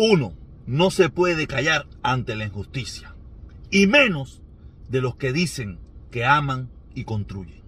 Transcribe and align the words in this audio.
Uno, 0.00 0.32
no 0.64 0.92
se 0.92 1.08
puede 1.08 1.48
callar 1.48 1.88
ante 2.04 2.36
la 2.36 2.44
injusticia. 2.44 3.16
Y 3.68 3.88
menos 3.88 4.40
de 4.88 5.00
los 5.00 5.16
que 5.16 5.32
dicen 5.32 5.80
que 6.12 6.24
aman 6.24 6.70
y 6.94 7.02
construyen. 7.02 7.64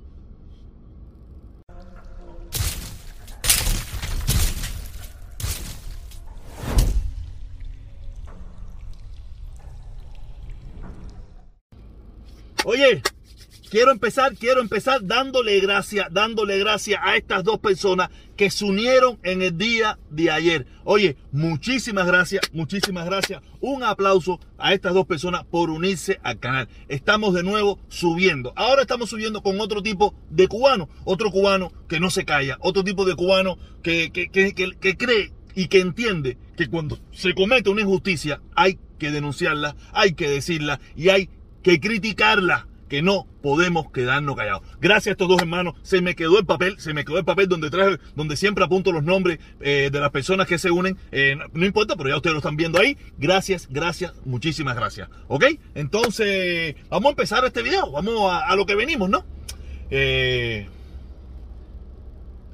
Oye, 12.65 13.03
quiero 13.71 13.93
empezar, 13.93 14.35
quiero 14.35 14.61
empezar 14.61 15.07
dándole 15.07 15.59
gracias, 15.61 16.09
dándole 16.11 16.59
gracias 16.59 17.01
a 17.03 17.17
estas 17.17 17.45
dos 17.45 17.61
personas 17.61 18.11
que 18.37 18.51
se 18.51 18.65
unieron 18.65 19.19
en 19.23 19.43
el 19.43 19.57
día 19.57 19.99
de 20.11 20.31
ayer. 20.31 20.67
Oye, 20.85 21.17
muchísimas 21.33 22.07
gracias, 22.07 22.43
muchísimas 22.53 23.07
gracias. 23.07 23.43
Un 23.61 23.83
aplauso 23.85 24.41
a 24.59 24.75
estas 24.75 24.93
dos 24.93 25.07
personas 25.07 25.45
por 25.45 25.71
unirse 25.71 26.19
al 26.23 26.39
canal. 26.39 26.69
Estamos 26.89 27.33
de 27.33 27.43
nuevo 27.43 27.79
subiendo. 27.89 28.53
Ahora 28.57 28.83
estamos 28.83 29.11
subiendo 29.11 29.43
con 29.43 29.61
otro 29.61 29.83
tipo 29.83 30.15
de 30.31 30.49
cubano, 30.49 30.89
otro 31.05 31.31
cubano 31.31 31.73
que 31.89 32.01
no 32.01 32.11
se 32.11 32.25
calla, 32.25 32.59
otro 32.61 32.83
tipo 32.83 33.05
de 33.05 33.15
cubano 33.15 33.57
que, 33.83 34.11
que, 34.11 34.31
que, 34.31 34.53
que 34.53 34.97
cree 34.97 35.33
y 35.55 35.69
que 35.69 35.81
entiende 35.81 36.39
que 36.57 36.69
cuando 36.69 36.99
se 37.13 37.35
comete 37.35 37.71
una 37.71 37.83
injusticia 37.83 38.41
hay 38.55 38.79
que 38.99 39.11
denunciarla, 39.11 39.77
hay 39.93 40.15
que 40.15 40.29
decirla 40.29 40.81
y 40.97 41.09
hay 41.11 41.29
que 41.63 41.81
criticarla, 41.81 42.67
que 42.91 43.01
no 43.01 43.27
podemos 43.41 43.91
quedarnos 43.91 44.37
callados. 44.37 44.63
Gracias 44.81 45.07
a 45.07 45.11
estos 45.13 45.29
dos 45.29 45.41
hermanos, 45.41 45.75
se 45.83 46.03
me 46.03 46.15
quedó 46.15 46.39
el 46.39 46.45
papel, 46.45 46.79
se 46.79 46.93
me 46.93 47.05
quedó 47.05 47.19
el 47.19 47.25
papel 47.25 47.49
donde 47.49 47.71
traje, 47.71 47.99
donde 48.17 48.37
siempre 48.37 48.65
apunto 48.65 48.93
los 48.93 49.05
nombres 49.05 49.39
eh, 49.61 49.89
de 49.91 50.01
las 50.01 50.11
personas 50.11 50.47
que 50.47 50.59
se 50.59 50.71
unen. 50.71 50.99
Eh, 51.13 51.37
no, 51.55 51.65
importa, 51.65 51.97
pero 51.97 52.11
ya 52.11 52.17
ustedes 52.17 52.35
lo 52.35 52.41
están 52.41 52.57
viendo 52.57 52.81
ahí. 52.81 52.99
Gracias, 53.17 53.69
gracias, 53.71 54.13
muchísimas 54.27 54.77
gracias. 54.77 55.09
¿Ok? 55.29 55.45
Entonces, 55.75 56.75
vamos 56.91 57.07
a 57.07 57.11
empezar 57.11 57.45
este 57.45 57.63
video, 57.63 57.91
vamos 57.93 58.31
a, 58.31 58.41
a 58.41 58.57
lo 58.57 58.67
que 58.67 58.75
venimos, 58.75 59.09
¿no? 59.09 59.25
Eh, 59.91 60.69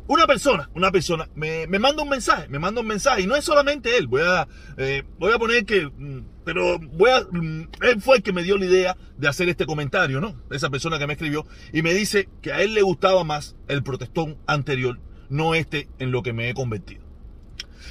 una 0.09 0.27
persona, 0.27 0.71
una 0.75 0.93
persona 0.93 1.29
me, 1.35 1.67
me, 1.67 1.79
manda 1.79 2.03
un 2.03 2.09
mensaje, 2.09 2.49
me 2.49 2.59
manda 2.59 2.81
un 2.81 2.87
mensaje 2.87 3.23
y 3.23 3.27
no 3.27 3.35
es 3.35 3.45
solamente 3.45 3.97
él, 3.97 4.07
voy 4.07 4.23
a, 4.23 4.47
eh, 4.77 5.03
voy 5.19 5.33
a 5.33 5.39
poner 5.39 5.65
que, 5.65 5.87
mm, 5.87 6.21
pero 6.45 6.79
voy 6.79 7.11
a, 7.11 7.23
mm, 7.23 7.69
él 7.83 8.01
fue 8.01 8.19
el 8.19 8.23
que 8.23 8.33
me 8.33 8.43
dio 8.43 8.57
la 8.57 8.67
idea 8.67 8.97
de 9.17 9.29
hacer 9.29 9.49
este 9.49 9.67
comentario, 9.67 10.21
¿no? 10.21 10.41
Esa 10.51 10.71
persona 10.71 10.99
que 10.99 11.07
me 11.07 11.15
escribió 11.15 11.47
y 11.73 11.83
me 11.83 11.93
dice 11.95 12.29
que 12.41 12.53
a 12.53 12.63
él 12.63 12.75
le 12.75 12.83
gustaba 12.83 13.25
más 13.25 13.57
el 13.69 13.83
protestón 13.83 14.39
anterior, 14.47 14.99
no 15.29 15.55
este 15.55 15.89
en 15.99 16.13
lo 16.13 16.23
que 16.23 16.33
me 16.33 16.49
he 16.49 16.55
convertido. 16.55 17.05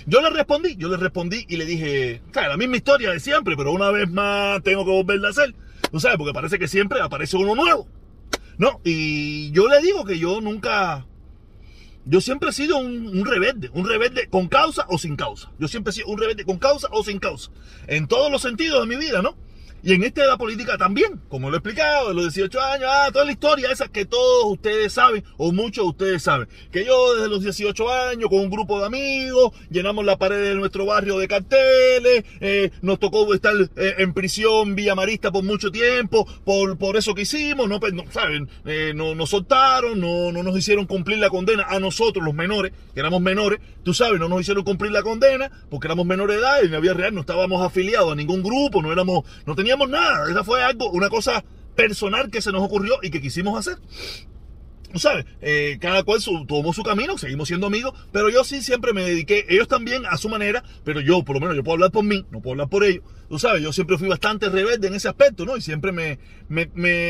Yo 0.05 0.21
le 0.21 0.29
respondí, 0.29 0.75
yo 0.77 0.87
le 0.87 0.97
respondí 0.97 1.45
y 1.49 1.57
le 1.57 1.65
dije, 1.65 2.21
claro, 2.31 2.49
la 2.49 2.57
misma 2.57 2.77
historia 2.77 3.11
de 3.11 3.19
siempre, 3.19 3.55
pero 3.57 3.71
una 3.71 3.91
vez 3.91 4.09
más 4.09 4.61
tengo 4.61 4.85
que 4.85 4.91
volverla 4.91 5.29
a 5.29 5.31
hacer, 5.31 5.55
¿tú 5.91 5.99
sabes? 5.99 6.17
Porque 6.17 6.33
parece 6.33 6.59
que 6.59 6.67
siempre 6.67 7.01
aparece 7.01 7.37
uno 7.37 7.55
nuevo, 7.55 7.87
¿no? 8.57 8.81
Y 8.83 9.51
yo 9.51 9.67
le 9.67 9.81
digo 9.81 10.05
que 10.05 10.19
yo 10.19 10.41
nunca 10.41 11.05
yo 12.05 12.21
siempre 12.21 12.49
he 12.49 12.53
sido 12.53 12.77
un, 12.77 13.25
rebelde, 13.25 13.69
un 13.73 13.87
rebelde 13.87 14.29
con 14.29 14.47
causa 14.47 14.85
o 14.89 14.97
sin 14.97 15.15
causa. 15.15 15.51
Yo 15.59 15.67
siempre 15.67 15.91
he 15.91 15.93
sido 15.93 16.07
un 16.07 16.19
rebelde 16.19 16.45
con 16.45 16.57
causa 16.57 16.87
o 16.91 17.03
sin 17.03 17.19
causa. 17.19 17.51
En 17.87 18.07
todos 18.07 18.31
los 18.31 18.43
sentidos 18.43 18.81
de 18.81 18.87
mi 18.87 19.03
vida, 19.03 19.21
¿no? 19.21 19.35
Y 19.85 19.93
en 19.93 20.03
este 20.03 20.21
de 20.21 20.27
la 20.27 20.35
política 20.35 20.79
también, 20.79 21.21
como 21.29 21.51
lo 21.51 21.57
he 21.57 21.59
explicado, 21.59 22.07
de 22.09 22.15
los 22.15 22.33
18 22.33 22.59
años, 22.59 22.89
ah, 22.91 23.09
toda 23.13 23.23
la 23.23 23.31
historia 23.31 23.69
esa 23.71 23.87
que 23.87 24.03
todos 24.03 24.45
ustedes 24.45 24.91
saben, 24.91 25.23
o 25.37 25.51
muchos 25.51 25.85
de 25.85 25.89
ustedes 25.89 26.23
saben, 26.23 26.47
que 26.71 26.83
yo 26.83 27.13
desde 27.13 27.29
los 27.29 27.43
18 27.43 27.93
años, 27.93 28.27
con 28.31 28.39
un 28.39 28.49
grupo 28.49 28.79
de 28.79 28.87
amigos, 28.87 29.51
llenamos 29.69 30.03
la 30.03 30.17
pared 30.17 30.41
de 30.41 30.55
nuestro 30.55 30.87
barrio 30.87 31.19
de 31.19 31.27
carteles, 31.27 32.25
eh, 32.39 32.71
nos 32.81 32.97
tocó 32.97 33.31
estar 33.35 33.53
eh, 33.75 33.93
en 33.99 34.11
prisión 34.15 34.73
vía 34.73 34.95
marista 34.95 35.31
por 35.31 35.43
mucho 35.43 35.69
tiempo, 35.69 36.27
por, 36.43 36.79
por 36.79 36.97
eso 36.97 37.13
que 37.13 37.21
hicimos, 37.21 37.69
no, 37.69 37.79
pues, 37.79 37.93
no 37.93 38.05
¿saben? 38.09 38.49
Eh, 38.65 38.91
no, 38.95 39.13
nos 39.13 39.29
soltaron, 39.29 39.99
no, 39.99 40.31
no 40.31 40.41
nos 40.41 40.57
hicieron 40.57 40.87
cumplir 40.87 41.19
la 41.19 41.29
condena 41.29 41.63
a 41.69 41.79
nosotros, 41.79 42.25
los 42.25 42.33
menores, 42.33 42.73
que 42.95 43.01
éramos 43.01 43.21
menores, 43.21 43.59
tú 43.83 43.93
sabes, 43.93 44.19
no 44.19 44.29
nos 44.29 44.41
hicieron 44.41 44.63
cumplir 44.63 44.91
la 44.91 45.03
condena, 45.03 45.51
porque 45.69 45.85
éramos 45.85 46.07
menores 46.07 46.37
de 46.37 46.41
edad, 46.41 46.57
y 46.63 46.65
en 46.65 46.71
la 46.71 46.79
vida 46.79 46.95
real 46.95 47.13
no 47.13 47.19
estábamos 47.19 47.63
afiliados 47.63 48.11
a 48.11 48.15
ningún 48.15 48.41
grupo, 48.41 48.81
no 48.81 48.91
éramos, 48.91 49.25
no 49.45 49.53
teníamos 49.53 49.74
nada. 49.77 50.29
Esa 50.29 50.43
fue 50.43 50.63
algo, 50.63 50.89
una 50.91 51.09
cosa 51.09 51.43
personal 51.75 52.31
que 52.31 52.41
se 52.41 52.51
nos 52.51 52.63
ocurrió 52.63 52.95
y 53.01 53.09
que 53.09 53.21
quisimos 53.21 53.57
hacer. 53.59 53.77
¿Sabes? 54.95 55.25
Eh, 55.41 55.77
cada 55.81 56.03
cual 56.03 56.21
su, 56.21 56.45
tomó 56.45 56.73
su 56.73 56.81
camino, 56.83 57.17
seguimos 57.17 57.49
siendo 57.49 57.67
amigos, 57.67 57.93
pero 58.13 58.29
yo 58.29 58.45
sí 58.45 58.61
siempre 58.61 58.93
me 58.93 59.03
dediqué, 59.03 59.45
ellos 59.49 59.67
también 59.67 60.05
a 60.05 60.15
su 60.17 60.29
manera, 60.29 60.63
pero 60.85 61.01
yo, 61.01 61.23
por 61.23 61.35
lo 61.35 61.41
menos, 61.41 61.55
yo 61.55 61.63
puedo 61.63 61.73
hablar 61.73 61.91
por 61.91 62.05
mí, 62.05 62.25
no 62.31 62.41
puedo 62.41 62.53
hablar 62.53 62.69
por 62.69 62.85
ellos. 62.85 63.03
Tú 63.29 63.39
sabes, 63.39 63.61
yo 63.61 63.73
siempre 63.73 63.97
fui 63.97 64.07
bastante 64.07 64.49
rebelde 64.49 64.87
en 64.87 64.93
ese 64.93 65.07
aspecto, 65.07 65.45
¿no? 65.45 65.57
Y 65.57 65.61
siempre 65.61 65.91
me, 65.91 66.19
me, 66.47 66.69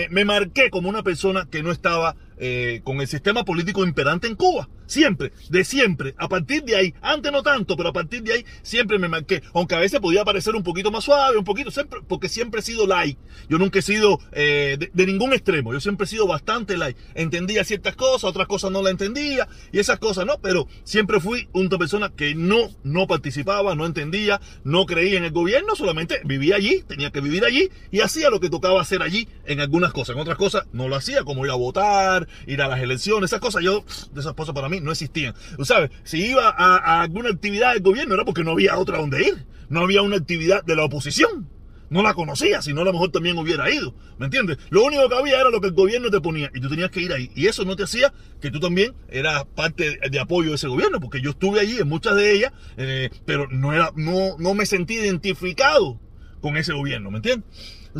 me, 0.09 0.25
marqué 0.25 0.69
como 0.69 0.89
una 0.89 1.03
persona 1.03 1.47
que 1.49 1.61
no 1.61 1.71
estaba 1.71 2.15
eh, 2.37 2.81
con 2.83 3.01
el 3.01 3.07
sistema 3.07 3.43
político 3.43 3.85
imperante 3.85 4.27
en 4.27 4.35
Cuba. 4.35 4.69
Siempre, 4.87 5.31
de 5.49 5.63
siempre. 5.63 6.13
A 6.17 6.29
partir 6.29 6.63
de 6.63 6.75
ahí, 6.75 6.93
antes 7.01 7.31
no 7.31 7.41
tanto, 7.41 7.75
pero 7.75 7.89
a 7.89 7.93
partir 7.93 8.21
de 8.21 8.33
ahí 8.33 8.45
siempre 8.61 8.99
me 8.99 9.07
marqué. 9.07 9.41
Aunque 9.53 9.73
a 9.73 9.79
veces 9.79 9.99
podía 9.99 10.23
parecer 10.23 10.55
un 10.55 10.61
poquito 10.61 10.91
más 10.91 11.03
suave, 11.03 11.37
un 11.37 11.43
poquito, 11.43 11.71
siempre, 11.71 12.01
porque 12.07 12.29
siempre 12.29 12.59
he 12.59 12.63
sido 12.63 12.85
light. 12.85 13.17
Yo 13.49 13.57
nunca 13.57 13.79
he 13.79 13.81
sido 13.81 14.19
eh, 14.31 14.77
de, 14.77 14.91
de, 14.93 15.05
ningún 15.07 15.33
extremo. 15.33 15.73
Yo 15.73 15.79
siempre 15.79 16.05
he 16.05 16.07
sido 16.07 16.27
bastante 16.27 16.77
light. 16.77 16.97
Entendía 17.15 17.63
ciertas 17.63 17.95
cosas, 17.95 18.25
otras 18.25 18.47
cosas 18.47 18.71
no 18.71 18.83
las 18.83 18.91
entendía, 18.91 19.47
y 19.71 19.79
esas 19.79 19.97
cosas 19.97 20.25
no, 20.25 20.39
pero 20.39 20.67
siempre 20.83 21.19
fui 21.19 21.49
una 21.51 21.77
persona 21.77 22.11
que 22.15 22.35
no, 22.35 22.69
no 22.83 23.07
participaba, 23.07 23.73
no 23.73 23.85
entendía, 23.85 24.39
no 24.63 24.85
creía 24.85 25.17
en 25.17 25.25
el 25.25 25.31
gobierno, 25.31 25.75
solamente 25.75 26.04
vivía 26.23 26.55
allí, 26.55 26.83
tenía 26.87 27.11
que 27.11 27.21
vivir 27.21 27.45
allí, 27.45 27.69
y 27.91 28.01
hacía 28.01 28.29
lo 28.29 28.39
que 28.39 28.49
tocaba 28.49 28.81
hacer 28.81 29.01
allí 29.01 29.27
en 29.45 29.59
algunas 29.59 29.93
cosas. 29.93 30.15
En 30.15 30.21
otras 30.21 30.37
cosas 30.37 30.65
no 30.73 30.87
lo 30.87 30.95
hacía, 30.95 31.23
como 31.23 31.45
ir 31.45 31.51
a 31.51 31.55
votar, 31.55 32.27
ir 32.47 32.61
a 32.61 32.67
las 32.67 32.81
elecciones, 32.81 33.29
esas 33.29 33.39
cosas, 33.39 33.63
yo, 33.63 33.83
de 34.11 34.21
esas 34.21 34.33
cosas 34.33 34.55
para 34.55 34.69
mí 34.69 34.79
no 34.81 34.91
existían. 34.91 35.33
Tú 35.57 35.65
sabes, 35.65 35.91
si 36.03 36.25
iba 36.25 36.49
a, 36.49 36.77
a, 36.77 37.01
alguna 37.01 37.29
actividad 37.29 37.73
del 37.73 37.83
gobierno 37.83 38.13
era 38.13 38.25
porque 38.25 38.43
no 38.43 38.51
había 38.51 38.77
otra 38.77 38.97
donde 38.97 39.27
ir, 39.27 39.45
no 39.69 39.81
había 39.81 40.01
una 40.01 40.17
actividad 40.17 40.63
de 40.63 40.75
la 40.75 40.85
oposición. 40.85 41.54
No 41.89 42.01
la 42.01 42.13
conocía, 42.13 42.61
si 42.61 42.73
no 42.73 42.81
a 42.81 42.85
lo 42.85 42.93
mejor 42.93 43.11
también 43.11 43.37
hubiera 43.37 43.71
ido. 43.71 43.93
¿Me 44.17 44.25
entiendes? 44.25 44.57
Lo 44.69 44.83
único 44.83 45.07
que 45.07 45.15
había 45.15 45.39
era 45.39 45.49
lo 45.49 45.61
que 45.61 45.67
el 45.67 45.73
gobierno 45.73 46.09
te 46.09 46.21
ponía 46.21 46.49
y 46.53 46.59
tú 46.59 46.69
tenías 46.69 46.89
que 46.89 47.01
ir 47.01 47.13
ahí. 47.13 47.31
Y 47.35 47.47
eso 47.47 47.65
no 47.65 47.75
te 47.75 47.83
hacía 47.83 48.13
que 48.41 48.51
tú 48.51 48.59
también 48.59 48.93
eras 49.09 49.45
parte 49.55 49.99
de 50.09 50.19
apoyo 50.19 50.49
de 50.49 50.55
ese 50.55 50.67
gobierno, 50.67 50.99
porque 50.99 51.21
yo 51.21 51.31
estuve 51.31 51.59
allí 51.59 51.77
en 51.79 51.87
muchas 51.87 52.15
de 52.15 52.33
ellas, 52.33 52.53
eh, 52.77 53.09
pero 53.25 53.47
no, 53.49 53.73
era, 53.73 53.91
no, 53.95 54.37
no 54.37 54.53
me 54.53 54.65
sentí 54.65 54.95
identificado 54.95 55.99
con 56.41 56.57
ese 56.57 56.73
gobierno, 56.73 57.11
¿me 57.11 57.17
entiendes? 57.17 57.47
O 57.95 57.99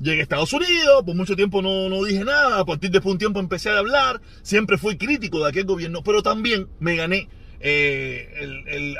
llegué 0.00 0.20
a 0.20 0.22
Estados 0.22 0.52
Unidos, 0.52 1.04
por 1.04 1.14
mucho 1.14 1.36
tiempo 1.36 1.62
no, 1.62 1.88
no 1.88 2.02
dije 2.04 2.24
nada, 2.24 2.60
a 2.60 2.64
partir 2.64 2.90
de 2.90 3.00
un 3.04 3.16
tiempo 3.16 3.38
empecé 3.38 3.70
a 3.70 3.78
hablar, 3.78 4.20
siempre 4.42 4.76
fui 4.76 4.96
crítico 4.96 5.38
de 5.38 5.48
aquel 5.48 5.64
gobierno, 5.64 6.02
pero 6.02 6.22
también 6.22 6.68
me 6.80 6.96
gané 6.96 7.28
eh, 7.68 8.94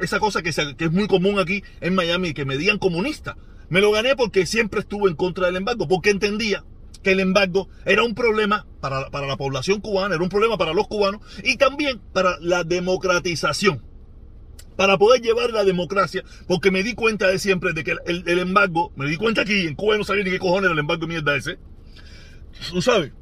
esa 0.00 0.18
cosa 0.18 0.42
que, 0.42 0.48
es 0.50 0.92
muy 0.92 1.06
común 1.06 1.38
aquí 1.38 1.62
en 1.80 1.94
Miami, 1.94 2.34
que 2.34 2.44
me 2.44 2.56
digan 2.56 2.78
comunista. 2.78 3.36
Me 3.68 3.80
lo 3.80 3.92
gané 3.92 4.16
porque 4.16 4.46
siempre 4.46 4.80
estuve 4.80 5.10
en 5.10 5.16
contra 5.16 5.46
del 5.46 5.56
embargo, 5.56 5.86
porque 5.86 6.10
entendía 6.10 6.64
que 7.02 7.12
el 7.12 7.20
embargo 7.20 7.68
era 7.84 8.02
un 8.02 8.16
problema 8.16 8.66
para, 8.80 9.10
para 9.10 9.28
la 9.28 9.36
población 9.36 9.80
cubana, 9.80 10.16
era 10.16 10.24
un 10.24 10.30
problema 10.30 10.58
para 10.58 10.72
los 10.72 10.88
cubanos 10.88 11.20
y 11.44 11.56
también 11.56 12.00
para 12.12 12.36
la 12.40 12.64
democratización 12.64 13.82
para 14.74 14.96
poder 14.96 15.20
llevar 15.20 15.50
la 15.50 15.64
democracia, 15.64 16.22
porque 16.46 16.70
me 16.70 16.84
di 16.84 16.94
cuenta 16.94 17.26
de 17.26 17.40
siempre 17.40 17.72
de 17.72 17.82
que 17.82 17.96
el, 18.06 18.38
embargo, 18.38 18.92
me 18.94 19.06
di 19.06 19.16
cuenta 19.16 19.42
aquí, 19.42 19.66
en 19.66 19.74
Cuba 19.74 19.96
no 19.96 20.04
sabía 20.04 20.22
ni 20.22 20.30
qué 20.30 20.38
cojones 20.38 20.70
el 20.70 20.78
embargo 20.78 21.00
de 21.02 21.08
mierda 21.08 21.36
ese. 21.36 21.58
Tú 22.70 22.80
sabes. 22.80 23.12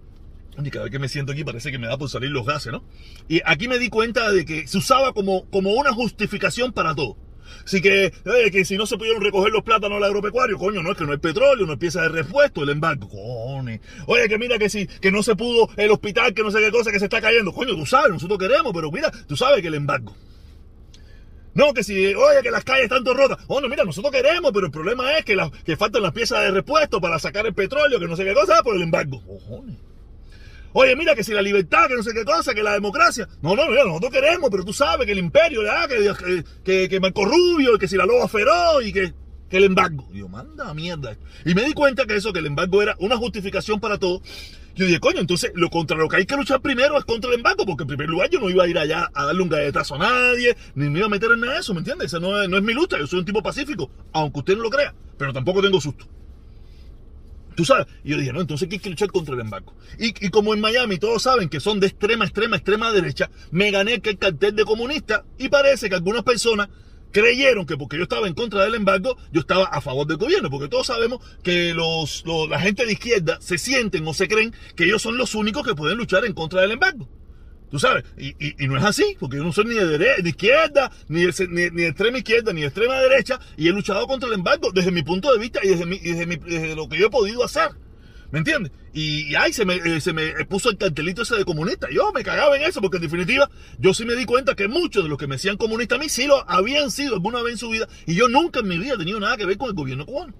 Y 0.64 0.70
cada 0.70 0.84
vez 0.84 0.92
que 0.92 0.98
me 0.98 1.08
siento 1.08 1.32
aquí 1.32 1.44
parece 1.44 1.70
que 1.70 1.78
me 1.78 1.86
da 1.86 1.98
por 1.98 2.08
salir 2.08 2.30
los 2.30 2.46
gases, 2.46 2.72
¿no? 2.72 2.82
Y 3.28 3.40
aquí 3.44 3.68
me 3.68 3.78
di 3.78 3.88
cuenta 3.88 4.30
de 4.30 4.44
que 4.44 4.66
se 4.66 4.78
usaba 4.78 5.12
como, 5.12 5.48
como 5.50 5.72
una 5.72 5.92
justificación 5.92 6.72
para 6.72 6.94
todo. 6.94 7.16
Así 7.64 7.80
que, 7.80 8.06
eh, 8.06 8.50
que 8.50 8.64
si 8.64 8.76
no 8.76 8.86
se 8.86 8.96
pudieron 8.96 9.22
recoger 9.22 9.52
los 9.52 9.62
plátanos 9.62 9.96
al 9.96 10.04
agropecuario, 10.04 10.58
coño, 10.58 10.82
no 10.82 10.92
es 10.92 10.98
que 10.98 11.04
no 11.04 11.12
hay 11.12 11.18
petróleo, 11.18 11.66
no 11.66 11.72
hay 11.72 11.78
pieza 11.78 12.02
de 12.02 12.08
repuesto, 12.08 12.62
el 12.62 12.70
embargo, 12.70 13.08
cojones. 13.08 13.80
Oye, 14.06 14.28
que 14.28 14.38
mira 14.38 14.58
que 14.58 14.68
si, 14.68 14.86
que 14.86 15.10
no 15.10 15.22
se 15.22 15.36
pudo 15.36 15.68
el 15.76 15.90
hospital, 15.90 16.34
que 16.34 16.42
no 16.42 16.50
sé 16.50 16.60
qué 16.60 16.70
cosa, 16.70 16.90
que 16.90 16.98
se 16.98 17.06
está 17.06 17.20
cayendo. 17.20 17.52
Coño, 17.52 17.74
tú 17.74 17.86
sabes, 17.86 18.10
nosotros 18.10 18.38
queremos, 18.38 18.72
pero 18.72 18.90
mira, 18.90 19.10
tú 19.26 19.36
sabes 19.36 19.62
que 19.62 19.68
el 19.68 19.74
embargo. 19.74 20.16
No, 21.54 21.72
que 21.72 21.82
si, 21.82 22.14
oye, 22.14 22.42
que 22.42 22.50
las 22.50 22.64
calles 22.64 22.84
están 22.84 23.02
todas 23.02 23.18
rotas. 23.18 23.44
Oh, 23.48 23.60
no, 23.60 23.68
mira, 23.68 23.82
nosotros 23.82 24.12
queremos, 24.12 24.52
pero 24.52 24.66
el 24.66 24.72
problema 24.72 25.16
es 25.16 25.24
que, 25.24 25.34
la, 25.34 25.50
que 25.64 25.76
faltan 25.76 26.02
las 26.02 26.12
piezas 26.12 26.42
de 26.42 26.50
repuesto 26.50 27.00
para 27.00 27.18
sacar 27.18 27.46
el 27.46 27.54
petróleo, 27.54 27.98
que 27.98 28.06
no 28.06 28.14
sé 28.14 28.24
qué 28.24 28.34
cosa, 28.34 28.62
por 28.62 28.76
el 28.76 28.82
embargo. 28.82 29.22
Cojones. 29.26 29.85
Oye, 30.78 30.94
mira 30.94 31.14
que 31.14 31.24
si 31.24 31.32
la 31.32 31.40
libertad, 31.40 31.88
que 31.88 31.94
no 31.94 32.02
sé 32.02 32.12
qué 32.12 32.22
cosa, 32.22 32.52
que 32.52 32.62
la 32.62 32.74
democracia. 32.74 33.26
No, 33.40 33.56
no, 33.56 33.66
mira, 33.66 33.84
nosotros 33.84 34.12
queremos, 34.12 34.50
pero 34.50 34.62
tú 34.62 34.74
sabes 34.74 35.06
que 35.06 35.12
el 35.12 35.18
imperio, 35.18 35.62
¿verdad? 35.62 35.88
Que, 35.88 36.44
que, 36.62 36.88
que 36.90 37.00
Marco 37.00 37.24
Rubio, 37.24 37.78
que 37.78 37.88
si 37.88 37.96
la 37.96 38.04
loba 38.04 38.28
feroz 38.28 38.84
y 38.84 38.92
que, 38.92 39.14
que 39.48 39.56
el 39.56 39.64
embargo. 39.64 40.06
Y 40.12 40.18
yo, 40.18 40.28
manda 40.28 40.74
mierda. 40.74 41.16
Y 41.46 41.54
me 41.54 41.64
di 41.64 41.72
cuenta 41.72 42.04
que 42.04 42.16
eso, 42.16 42.30
que 42.30 42.40
el 42.40 42.46
embargo 42.46 42.82
era 42.82 42.94
una 42.98 43.16
justificación 43.16 43.80
para 43.80 43.96
todo. 43.96 44.20
yo 44.74 44.84
dije, 44.84 45.00
coño, 45.00 45.20
entonces 45.20 45.50
lo 45.54 45.70
contra 45.70 45.96
lo 45.96 46.10
que 46.10 46.16
hay 46.16 46.26
que 46.26 46.36
luchar 46.36 46.60
primero 46.60 46.98
es 46.98 47.06
contra 47.06 47.30
el 47.30 47.36
embargo, 47.36 47.64
porque 47.64 47.84
en 47.84 47.88
primer 47.88 48.10
lugar 48.10 48.28
yo 48.28 48.38
no 48.38 48.50
iba 48.50 48.64
a 48.64 48.68
ir 48.68 48.76
allá 48.76 49.10
a 49.14 49.24
darle 49.24 49.40
un 49.44 49.48
galletazo 49.48 49.94
a 49.94 49.98
nadie, 49.98 50.58
ni 50.74 50.90
me 50.90 50.98
iba 50.98 51.06
a 51.06 51.08
meter 51.08 51.30
en 51.32 51.40
nada 51.40 51.54
de 51.54 51.60
eso, 51.60 51.72
¿me 51.72 51.78
entiendes? 51.78 52.08
Esa 52.08 52.20
no 52.20 52.38
es, 52.38 52.50
no 52.50 52.58
es 52.58 52.62
mi 52.62 52.74
lucha, 52.74 52.98
yo 52.98 53.06
soy 53.06 53.20
un 53.20 53.24
tipo 53.24 53.42
pacífico, 53.42 53.90
aunque 54.12 54.40
usted 54.40 54.56
no 54.58 54.64
lo 54.64 54.68
crea, 54.68 54.94
pero 55.16 55.32
tampoco 55.32 55.62
tengo 55.62 55.80
susto. 55.80 56.06
Tú 57.56 57.64
sabes, 57.64 57.86
y 58.04 58.10
yo 58.10 58.18
dije, 58.18 58.32
no, 58.32 58.40
entonces 58.40 58.68
hay 58.70 58.78
que 58.78 58.90
luchar 58.90 59.10
contra 59.10 59.34
el 59.34 59.40
embargo. 59.40 59.74
Y, 59.98 60.08
y, 60.24 60.30
como 60.30 60.54
en 60.54 60.60
Miami 60.60 60.98
todos 60.98 61.22
saben 61.22 61.48
que 61.48 61.58
son 61.58 61.80
de 61.80 61.86
extrema, 61.86 62.24
extrema, 62.24 62.56
extrema 62.56 62.92
derecha, 62.92 63.30
me 63.50 63.70
gané 63.70 64.00
que 64.00 64.10
el 64.10 64.18
cartel 64.18 64.54
de 64.54 64.64
comunista 64.64 65.24
y 65.38 65.48
parece 65.48 65.88
que 65.88 65.94
algunas 65.94 66.22
personas 66.22 66.68
creyeron 67.12 67.64
que 67.64 67.78
porque 67.78 67.96
yo 67.96 68.02
estaba 68.02 68.26
en 68.26 68.34
contra 68.34 68.64
del 68.64 68.74
embargo, 68.74 69.16
yo 69.32 69.40
estaba 69.40 69.64
a 69.64 69.80
favor 69.80 70.06
del 70.06 70.18
gobierno, 70.18 70.50
porque 70.50 70.68
todos 70.68 70.88
sabemos 70.88 71.20
que 71.42 71.72
los, 71.72 72.24
los, 72.26 72.46
la 72.48 72.60
gente 72.60 72.84
de 72.84 72.92
izquierda 72.92 73.38
se 73.40 73.56
sienten 73.56 74.06
o 74.06 74.12
se 74.12 74.28
creen 74.28 74.54
que 74.74 74.84
ellos 74.84 75.00
son 75.00 75.16
los 75.16 75.34
únicos 75.34 75.66
que 75.66 75.74
pueden 75.74 75.96
luchar 75.96 76.26
en 76.26 76.34
contra 76.34 76.60
del 76.60 76.72
embargo. 76.72 77.08
Tú 77.70 77.80
sabes, 77.80 78.04
y, 78.16 78.34
y, 78.38 78.68
no 78.68 78.76
es 78.76 78.84
así, 78.84 79.16
porque 79.18 79.38
yo 79.38 79.44
no 79.44 79.52
soy 79.52 79.64
ni 79.64 79.74
de, 79.74 79.86
derecha, 79.86 80.22
de 80.22 80.28
izquierda, 80.28 80.92
ni 81.08 81.22
de, 81.22 81.48
ni, 81.48 81.62
ni 81.70 81.82
de, 81.82 81.88
extrema 81.88 82.18
izquierda, 82.18 82.52
ni 82.52 82.60
de 82.60 82.68
extrema 82.68 82.94
derecha, 83.00 83.40
y 83.56 83.66
he 83.66 83.72
luchado 83.72 84.06
contra 84.06 84.28
el 84.28 84.34
embargo 84.36 84.70
desde 84.72 84.92
mi 84.92 85.02
punto 85.02 85.32
de 85.32 85.38
vista 85.38 85.58
y 85.64 85.68
desde, 85.68 85.84
mi, 85.84 85.98
desde, 85.98 86.26
mi, 86.26 86.36
desde 86.36 86.76
lo 86.76 86.88
que 86.88 86.96
yo 86.96 87.06
he 87.06 87.10
podido 87.10 87.44
hacer. 87.44 87.70
¿Me 88.30 88.38
entiendes? 88.38 88.72
Y, 88.92 89.30
y 89.30 89.34
ay, 89.34 89.52
se 89.52 89.64
me, 89.64 89.76
eh, 89.76 90.00
se 90.00 90.12
me 90.12 90.44
puso 90.46 90.70
el 90.70 90.78
cartelito 90.78 91.22
ese 91.22 91.36
de 91.36 91.44
comunista. 91.44 91.88
Yo 91.90 92.12
me 92.12 92.24
cagaba 92.24 92.56
en 92.56 92.62
eso 92.62 92.80
porque 92.80 92.96
en 92.96 93.04
definitiva 93.04 93.48
yo 93.78 93.94
sí 93.94 94.04
me 94.04 94.14
di 94.14 94.24
cuenta 94.24 94.54
que 94.54 94.68
muchos 94.68 95.04
de 95.04 95.08
los 95.08 95.18
que 95.18 95.26
me 95.26 95.36
decían 95.36 95.56
comunista 95.56 95.94
a 95.94 95.98
mí 95.98 96.08
sí 96.08 96.26
lo 96.26 96.48
habían 96.50 96.90
sido 96.90 97.14
alguna 97.14 97.42
vez 97.42 97.52
en 97.52 97.58
su 97.58 97.70
vida 97.70 97.88
y 98.04 98.14
yo 98.14 98.28
nunca 98.28 98.60
en 98.60 98.68
mi 98.68 98.78
vida 98.78 98.94
he 98.94 98.98
tenido 98.98 99.20
nada 99.20 99.36
que 99.36 99.46
ver 99.46 99.56
con 99.56 99.68
el 99.68 99.74
gobierno 99.74 100.06
cubano. 100.06 100.34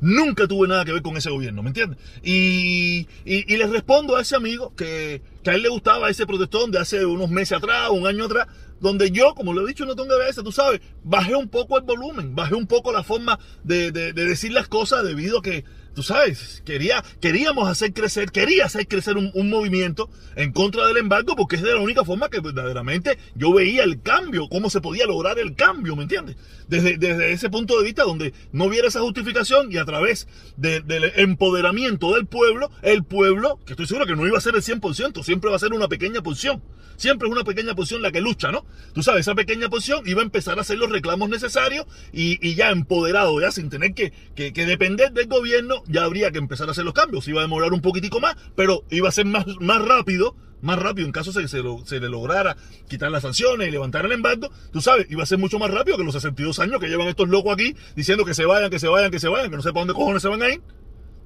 Nunca 0.00 0.46
tuve 0.46 0.68
nada 0.68 0.84
que 0.84 0.92
ver 0.92 1.02
con 1.02 1.16
ese 1.16 1.30
gobierno, 1.30 1.62
¿me 1.62 1.70
entiendes? 1.70 1.98
Y, 2.22 3.08
y, 3.24 3.56
les 3.56 3.70
respondo 3.70 4.16
a 4.16 4.20
ese 4.20 4.36
amigo 4.36 4.74
que, 4.76 5.22
que, 5.42 5.50
a 5.50 5.54
él 5.54 5.62
le 5.62 5.68
gustaba 5.68 6.08
ese 6.08 6.26
protestón 6.26 6.70
de 6.70 6.78
hace 6.78 7.04
unos 7.04 7.30
meses 7.30 7.58
atrás, 7.58 7.90
un 7.90 8.06
año 8.06 8.24
atrás, 8.24 8.46
donde 8.80 9.10
yo, 9.10 9.34
como 9.34 9.52
lo 9.52 9.64
he 9.64 9.68
dicho 9.68 9.84
montón 9.86 10.08
de 10.08 10.18
veces, 10.18 10.44
tú 10.44 10.52
sabes, 10.52 10.80
bajé 11.02 11.34
un 11.34 11.48
poco 11.48 11.78
el 11.78 11.84
volumen, 11.84 12.34
bajé 12.34 12.54
un 12.54 12.66
poco 12.66 12.92
la 12.92 13.02
forma 13.02 13.38
de, 13.64 13.90
de 13.90 14.12
decir 14.12 14.52
las 14.52 14.68
cosas 14.68 15.02
debido 15.02 15.38
a 15.38 15.42
que 15.42 15.64
tú 15.98 16.04
sabes, 16.04 16.62
quería, 16.64 17.02
queríamos 17.20 17.68
hacer 17.68 17.92
crecer, 17.92 18.30
quería 18.30 18.66
hacer 18.66 18.86
crecer 18.86 19.16
un, 19.16 19.32
movimiento 19.50 20.08
en 20.36 20.52
contra 20.52 20.86
del 20.86 20.96
embargo 20.96 21.34
porque 21.34 21.56
es 21.56 21.62
de 21.62 21.74
la 21.74 21.80
única 21.80 22.04
forma 22.04 22.28
que 22.28 22.38
verdaderamente 22.38 23.18
yo 23.34 23.52
veía 23.52 23.82
el 23.82 24.00
cambio, 24.00 24.48
cómo 24.48 24.70
se 24.70 24.80
podía 24.80 25.06
lograr 25.06 25.40
el 25.40 25.56
cambio, 25.56 25.96
¿me 25.96 26.04
entiendes? 26.04 26.36
Desde, 26.68 26.98
desde 26.98 27.32
ese 27.32 27.50
punto 27.50 27.76
de 27.76 27.84
vista 27.84 28.04
donde 28.04 28.32
no 28.52 28.66
hubiera 28.66 28.86
esa 28.86 29.00
justificación 29.00 29.72
y 29.72 29.78
a 29.78 29.84
través 29.84 30.28
de, 30.56 30.82
del 30.82 31.10
empoderamiento 31.16 32.14
del 32.14 32.26
pueblo, 32.26 32.70
el 32.82 33.02
pueblo, 33.02 33.58
que 33.66 33.72
estoy 33.72 33.88
seguro 33.88 34.06
que 34.06 34.14
no 34.14 34.24
iba 34.24 34.38
a 34.38 34.40
ser 34.40 34.54
el 34.54 34.62
100%, 34.62 35.24
siempre 35.24 35.50
va 35.50 35.56
a 35.56 35.58
ser 35.58 35.72
una 35.72 35.88
pequeña 35.88 36.22
porción, 36.22 36.62
siempre 36.98 37.28
es 37.28 37.32
una 37.32 37.44
pequeña 37.44 37.74
porción 37.74 38.02
la 38.02 38.12
que 38.12 38.20
lucha, 38.20 38.52
¿no? 38.52 38.66
Tú 38.92 39.02
sabes, 39.02 39.20
esa 39.20 39.34
pequeña 39.34 39.70
porción 39.70 40.02
iba 40.06 40.20
a 40.20 40.24
empezar 40.24 40.58
a 40.58 40.60
hacer 40.60 40.78
los 40.78 40.90
reclamos 40.90 41.30
necesarios 41.30 41.86
y, 42.12 42.54
ya 42.54 42.70
empoderado, 42.70 43.40
ya 43.40 43.50
sin 43.50 43.70
tener 43.70 43.94
que, 43.94 44.12
que 44.34 44.66
depender 44.66 45.12
del 45.12 45.26
gobierno, 45.26 45.82
ya 45.88 46.04
habría 46.04 46.30
que 46.30 46.38
empezar 46.38 46.68
a 46.68 46.72
hacer 46.72 46.84
los 46.84 46.94
cambios. 46.94 47.26
Iba 47.28 47.40
a 47.40 47.42
demorar 47.42 47.72
un 47.72 47.80
poquitico 47.80 48.20
más, 48.20 48.36
pero 48.54 48.84
iba 48.90 49.08
a 49.08 49.12
ser 49.12 49.26
más, 49.26 49.46
más 49.60 49.84
rápido, 49.84 50.36
más 50.60 50.78
rápido 50.78 51.06
en 51.06 51.12
caso 51.12 51.32
que 51.32 51.48
se, 51.48 51.62
lo, 51.62 51.84
se, 51.84 52.00
le 52.00 52.08
lograra 52.08 52.56
quitar 52.88 53.10
las 53.10 53.22
sanciones 53.22 53.68
y 53.68 53.70
levantar 53.70 54.04
el 54.04 54.12
embargo. 54.12 54.50
Tú 54.72 54.80
sabes, 54.80 55.06
iba 55.10 55.22
a 55.22 55.26
ser 55.26 55.38
mucho 55.38 55.58
más 55.58 55.70
rápido 55.70 55.96
que 55.96 56.04
los 56.04 56.14
62 56.14 56.58
años 56.60 56.80
que 56.80 56.88
llevan 56.88 57.08
estos 57.08 57.28
locos 57.28 57.54
aquí 57.54 57.74
diciendo 57.96 58.24
que 58.24 58.34
se 58.34 58.44
vayan, 58.44 58.70
que 58.70 58.78
se 58.78 58.88
vayan, 58.88 59.10
que 59.10 59.20
se 59.20 59.28
vayan, 59.28 59.50
que 59.50 59.56
no 59.56 59.62
sé 59.62 59.70
para 59.70 59.80
dónde 59.80 59.94
cojones 59.94 60.22
se 60.22 60.28
van 60.28 60.42
a 60.42 60.50
ir. 60.50 60.62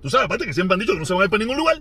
Tú 0.01 0.11
sabes, 0.11 0.27
aparte 0.27 0.47
que 0.47 0.55
siempre 0.55 0.75
han 0.75 0.81
dicho 0.81 0.93
que 0.93 0.99
no 0.99 1.07
se 1.07 1.13
van 1.13 1.23
a 1.23 1.25
ir 1.25 1.31
para 1.31 1.41
ningún 1.41 1.57
lugar. 1.57 1.81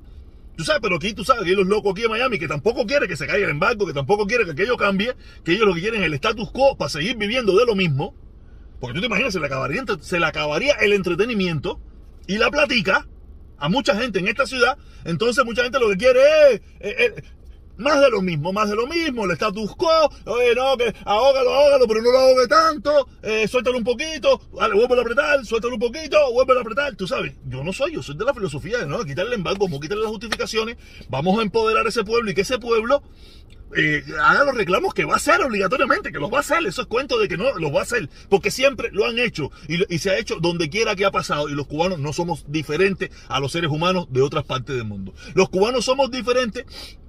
Tú 0.56 0.64
sabes, 0.64 0.82
pero 0.82 0.98
aquí 0.98 1.14
tú 1.14 1.24
sabes 1.24 1.44
que 1.44 1.50
hay 1.50 1.56
los 1.56 1.68
locos 1.68 1.94
aquí 1.94 2.04
en 2.04 2.12
Miami 2.12 2.38
que 2.38 2.48
tampoco 2.48 2.86
quieren 2.86 3.08
que 3.08 3.16
se 3.16 3.26
caiga 3.26 3.46
el 3.46 3.52
embargo, 3.52 3.86
que 3.86 3.94
tampoco 3.94 4.28
quieren 4.28 4.46
que 4.46 4.52
aquello 4.52 4.78
cambie, 4.78 5.16
que 5.44 5.54
ellos 5.54 5.66
lo 5.66 5.74
que 5.74 5.82
quieren 5.82 6.02
es 6.02 6.08
el 6.08 6.14
status 6.16 6.52
quo 6.52 6.78
para 6.78 6.90
seguir 6.90 7.18
viviendo 7.18 7.58
de 7.58 7.66
lo 7.66 7.76
mismo. 7.76 8.14
Porque 8.80 8.96
tú 8.96 9.00
te 9.00 9.08
imaginas, 9.08 9.34
se 9.34 9.40
le 9.40 9.46
acabaría, 9.46 9.84
se 10.02 10.20
le 10.20 10.26
acabaría 10.26 10.74
el 10.74 10.94
entretenimiento 10.94 11.80
y 12.28 12.38
la 12.38 12.50
platica 12.50 13.08
a 13.58 13.70
mucha 13.70 13.96
gente 13.96 14.20
en 14.20 14.28
esta 14.28 14.46
ciudad, 14.46 14.78
entonces 15.06 15.46
mucha 15.46 15.64
gente 15.64 15.80
lo 15.80 15.90
que 15.90 15.98
quiere 15.98 16.22
es, 16.52 16.62
es, 16.80 16.96
es 17.00 17.24
más 17.82 18.00
de 18.00 18.10
lo 18.10 18.22
mismo, 18.22 18.54
más 18.54 18.70
de 18.70 18.76
lo 18.76 18.88
mismo, 18.88 19.26
el 19.26 19.32
status 19.32 19.76
quo, 19.76 20.10
oye, 20.26 20.56
no, 20.56 20.78
que 20.78 20.94
ahógalo, 21.06 21.54
ahógalo, 21.54 21.88
pero 21.88 22.02
no 22.02 22.12
lo 22.12 22.20
ahogue 22.20 22.48
tanto, 22.48 23.08
eh, 23.24 23.48
suéltalo 23.48 23.78
un 23.78 23.84
poquito, 23.84 24.40
vale, 24.54 24.76
vuelve 24.76 24.98
a 24.98 25.02
apretar, 25.02 25.46
suéltalo 25.46 25.74
un 25.74 25.80
poquito, 25.80 26.18
vuelve 26.32 26.58
a 26.58 26.62
apretar, 26.62 26.96
tú 26.96 27.08
sabes, 27.08 27.34
yo 27.46 27.64
no 27.64 27.74
soy, 27.74 27.94
yo 27.94 28.04
soy 28.04 28.16
de 28.18 28.26
la 28.26 28.34
filosofía 28.34 28.80
de 28.80 28.86
no, 28.86 29.04
quitarle 29.04 29.34
el 29.34 29.40
embargo, 29.40 29.68
quitarle 29.80 30.04
las 30.04 30.12
justificaciones, 30.12 30.78
vamos 31.10 31.40
a 31.40 31.42
empoderar 31.42 31.86
a 31.86 31.90
ese 31.90 32.04
pueblo 32.04 32.30
y 32.32 32.34
que 32.34 32.42
ese 32.42 32.60
pueblo 32.60 33.04
eh, 33.76 34.04
haga 34.22 34.44
los 34.44 34.56
reclamos 34.56 34.94
que 34.94 35.06
va 35.06 35.14
a 35.14 35.18
hacer 35.18 35.42
obligatoriamente, 35.42 36.12
que 36.12 36.20
los 36.20 36.32
va 36.32 36.38
a 36.38 36.42
hacer, 36.42 36.66
eso 36.66 36.82
es 36.82 36.88
cuento 36.88 37.20
de 37.20 37.28
que 37.28 37.38
no, 37.38 37.58
los 37.58 37.74
va 37.74 37.80
a 37.80 37.84
hacer, 37.84 38.10
porque 38.30 38.52
siempre 38.52 38.90
lo 38.92 39.06
han 39.06 39.20
hecho. 39.20 39.52
Y, 39.68 39.94
y, 39.94 40.00
se 40.00 40.12
ha 40.12 40.18
hecho 40.18 40.38
donde 40.40 40.70
quiera 40.70 40.96
que 40.96 41.06
ha 41.06 41.12
pasado. 41.12 41.50
Y 41.50 41.54
los 41.54 41.68
cubanos 41.68 42.00
no 42.00 42.14
somos 42.14 42.46
diferentes 42.48 43.10
a 43.28 43.40
los 43.40 43.52
seres 43.52 43.70
humanos 43.70 44.08
de 44.10 44.22
otras 44.22 44.46
partes 44.46 44.76
del 44.76 44.86
mundo. 44.86 45.14
Los 45.34 45.50
cubanos 45.50 45.86
somos 45.86 46.12
diferentes. 46.12 46.66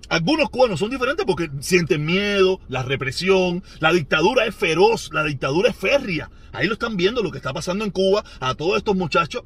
Algunos 0.08 0.50
cubanos 0.50 0.78
son 0.78 0.90
diferentes 0.90 1.24
porque 1.24 1.50
sienten 1.60 2.04
miedo, 2.04 2.60
la 2.68 2.82
represión, 2.82 3.62
la 3.78 3.92
dictadura 3.92 4.44
es 4.44 4.54
feroz, 4.54 5.10
la 5.12 5.24
dictadura 5.24 5.70
es 5.70 5.76
férrea. 5.76 6.30
Ahí 6.52 6.66
lo 6.66 6.74
están 6.74 6.98
viendo 6.98 7.22
lo 7.22 7.30
que 7.30 7.38
está 7.38 7.54
pasando 7.54 7.82
en 7.84 7.90
Cuba 7.90 8.22
a 8.38 8.54
todos 8.54 8.76
estos 8.76 8.94
muchachos 8.94 9.42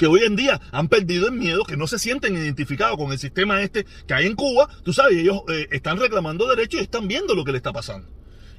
que 0.00 0.06
hoy 0.06 0.22
en 0.22 0.34
día 0.34 0.58
han 0.72 0.88
perdido 0.88 1.28
el 1.28 1.34
miedo, 1.34 1.62
que 1.62 1.76
no 1.76 1.86
se 1.86 1.98
sienten 1.98 2.34
identificados 2.34 2.96
con 2.96 3.12
el 3.12 3.18
sistema 3.18 3.60
este 3.60 3.84
que 4.06 4.14
hay 4.14 4.24
en 4.24 4.34
Cuba. 4.34 4.66
Tú 4.82 4.94
sabes, 4.94 5.18
ellos 5.18 5.42
eh, 5.52 5.68
están 5.72 5.98
reclamando 5.98 6.48
derechos 6.48 6.80
y 6.80 6.84
están 6.84 7.06
viendo 7.06 7.34
lo 7.34 7.44
que 7.44 7.52
le 7.52 7.58
está 7.58 7.70
pasando. 7.70 8.08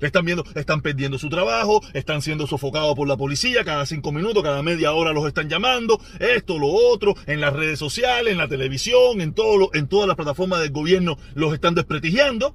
Están 0.01 0.23
viendo, 0.23 0.43
están 0.53 0.81
perdiendo 0.81 1.17
su 1.17 1.29
trabajo, 1.29 1.81
están 1.95 2.21
siendo 2.21 2.45
sofocados 2.45 2.93
por 2.93 3.07
la 3.07 3.17
policía, 3.17 3.63
cada 3.63 3.88
cinco 3.88 4.11
minutos, 4.11 4.43
cada 4.43 4.61
media 4.61 4.91
hora 4.91 5.13
los 5.13 5.25
están 5.25 5.49
llamando, 5.49 5.99
esto, 6.19 6.59
lo 6.59 6.67
otro, 6.67 7.15
en 7.25 7.41
las 7.41 7.53
redes 7.53 7.79
sociales, 7.79 8.33
en 8.33 8.38
la 8.38 8.47
televisión, 8.47 9.19
en, 9.19 9.33
todo 9.33 9.71
en 9.73 9.88
todas 9.88 10.07
las 10.07 10.17
plataformas 10.17 10.61
del 10.61 10.69
gobierno 10.69 11.17
los 11.33 11.55
están 11.55 11.73
desprestigiando. 11.73 12.53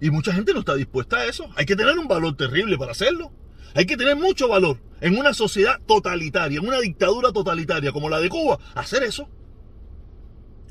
Y 0.00 0.08
mucha 0.08 0.32
gente 0.32 0.54
no 0.54 0.60
está 0.60 0.76
dispuesta 0.76 1.18
a 1.18 1.26
eso. 1.26 1.50
Hay 1.56 1.66
que 1.66 1.76
tener 1.76 1.98
un 1.98 2.08
valor 2.08 2.34
terrible 2.38 2.78
para 2.78 2.92
hacerlo. 2.92 3.30
Hay 3.74 3.86
que 3.86 3.96
tener 3.96 4.16
mucho 4.16 4.48
valor 4.48 4.78
en 5.00 5.16
una 5.18 5.34
sociedad 5.34 5.80
totalitaria, 5.86 6.58
en 6.58 6.66
una 6.66 6.80
dictadura 6.80 7.32
totalitaria 7.32 7.92
como 7.92 8.08
la 8.08 8.20
de 8.20 8.28
Cuba, 8.28 8.58
hacer 8.74 9.02
eso. 9.02 9.28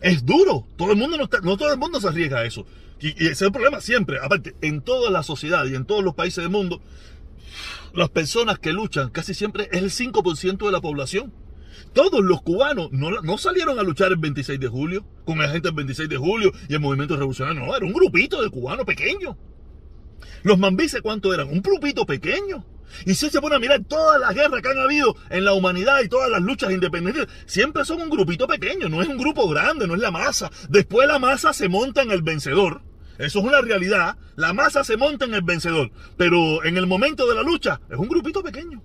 Es 0.02 0.26
duro. 0.26 0.68
Todo 0.78 0.92
el 0.92 0.98
mundo 0.98 1.18
no, 1.18 1.30
no 1.44 1.58
todo 1.58 1.72
el 1.72 1.80
mundo 1.80 2.00
se 2.00 2.08
arriesga 2.08 2.40
a 2.40 2.46
eso. 2.46 2.66
Y, 3.00 3.10
ese 3.10 3.32
es 3.32 3.42
el 3.42 3.52
problema 3.52 3.82
siempre. 3.82 4.20
Aparte, 4.22 4.56
en 4.62 4.82
toda 4.82 5.10
la 5.12 5.24
sociedad 5.24 5.66
y 5.66 5.76
en 5.76 5.86
todos 5.86 6.04
los 6.04 6.16
países 6.16 6.44
del 6.44 6.52
mundo, 6.52 6.82
las 7.94 8.10
personas 8.10 8.60
que 8.60 8.74
luchan 8.74 9.10
casi 9.10 9.34
siempre 9.34 9.70
es 9.72 9.82
el 9.82 9.92
5% 9.92 10.66
de 10.66 10.72
la 10.72 10.82
población. 10.82 11.34
Todos 11.94 12.22
los 12.22 12.42
cubanos 12.42 12.92
no, 12.92 13.10
no, 13.22 13.38
salieron 13.38 13.80
a 13.80 13.84
luchar 13.84 14.12
el 14.12 14.18
26 14.18 14.60
de 14.60 14.68
julio, 14.68 15.06
con 15.26 15.40
la 15.40 15.50
gente 15.50 15.70
del 15.70 15.76
26 15.76 16.10
de 16.10 16.18
julio 16.18 16.52
y 16.68 16.74
el 16.74 16.80
movimiento 16.80 17.16
revolucionario. 17.16 17.66
No, 17.66 17.76
era 17.76 17.86
un 17.86 17.94
grupito 17.94 18.42
de 18.42 18.50
cubanos 18.50 18.86
pequeños. 18.86 19.36
Los 20.44 20.58
mambises, 20.58 21.02
¿cuánto 21.02 21.34
eran? 21.34 21.50
Un 21.50 21.62
grupito 21.62 22.06
pequeño. 22.06 22.64
Y 23.06 23.16
si 23.16 23.30
se 23.30 23.42
pone 23.42 23.56
a 23.56 23.60
mirar 23.60 23.82
todas 23.88 24.20
las 24.20 24.34
guerras 24.34 24.62
que 24.62 24.70
han 24.70 24.80
habido 24.80 25.16
en 25.30 25.46
la 25.46 25.54
humanidad 25.54 26.02
y 26.04 26.10
todas 26.10 26.30
las 26.30 26.42
luchas 26.42 26.72
independientes, 26.72 27.28
siempre 27.46 27.86
son 27.86 28.02
un 28.02 28.10
grupito 28.10 28.48
pequeño, 28.48 28.90
no 28.90 29.02
es 29.02 29.08
un 29.08 29.18
grupo 29.18 29.48
grande, 29.50 29.88
no 29.88 29.96
es 29.96 30.02
la 30.02 30.12
masa. 30.12 30.52
Después 30.70 31.08
la 31.08 31.20
masa 31.20 31.54
se 31.54 31.70
monta 31.70 32.02
en 32.02 32.12
el 32.12 32.22
vencedor. 32.22 32.82
Eso 33.18 33.40
es 33.40 33.46
una 33.46 33.62
realidad. 33.62 34.18
La 34.36 34.54
masa 34.54 34.84
se 34.84 34.98
monta 34.98 35.26
en 35.26 35.34
el 35.34 35.42
vencedor. 35.42 35.92
Pero 36.18 36.64
en 36.64 36.78
el 36.78 36.88
momento 36.88 37.28
de 37.28 37.36
la 37.36 37.44
lucha 37.44 37.82
es 37.90 37.98
un 37.98 38.08
grupito 38.08 38.44
pequeño. 38.44 38.82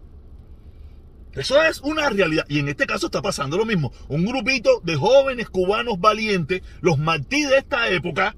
Eso 1.34 1.62
es 1.62 1.80
una 1.80 2.10
realidad. 2.10 2.44
Y 2.48 2.58
en 2.58 2.68
este 2.68 2.86
caso 2.86 3.06
está 3.06 3.22
pasando 3.22 3.56
lo 3.56 3.64
mismo. 3.64 3.92
Un 4.08 4.24
grupito 4.24 4.80
de 4.82 4.96
jóvenes 4.96 5.48
cubanos 5.48 5.98
valientes, 5.98 6.62
los 6.80 6.98
Martí 6.98 7.42
de 7.42 7.58
esta 7.58 7.88
época, 7.88 8.36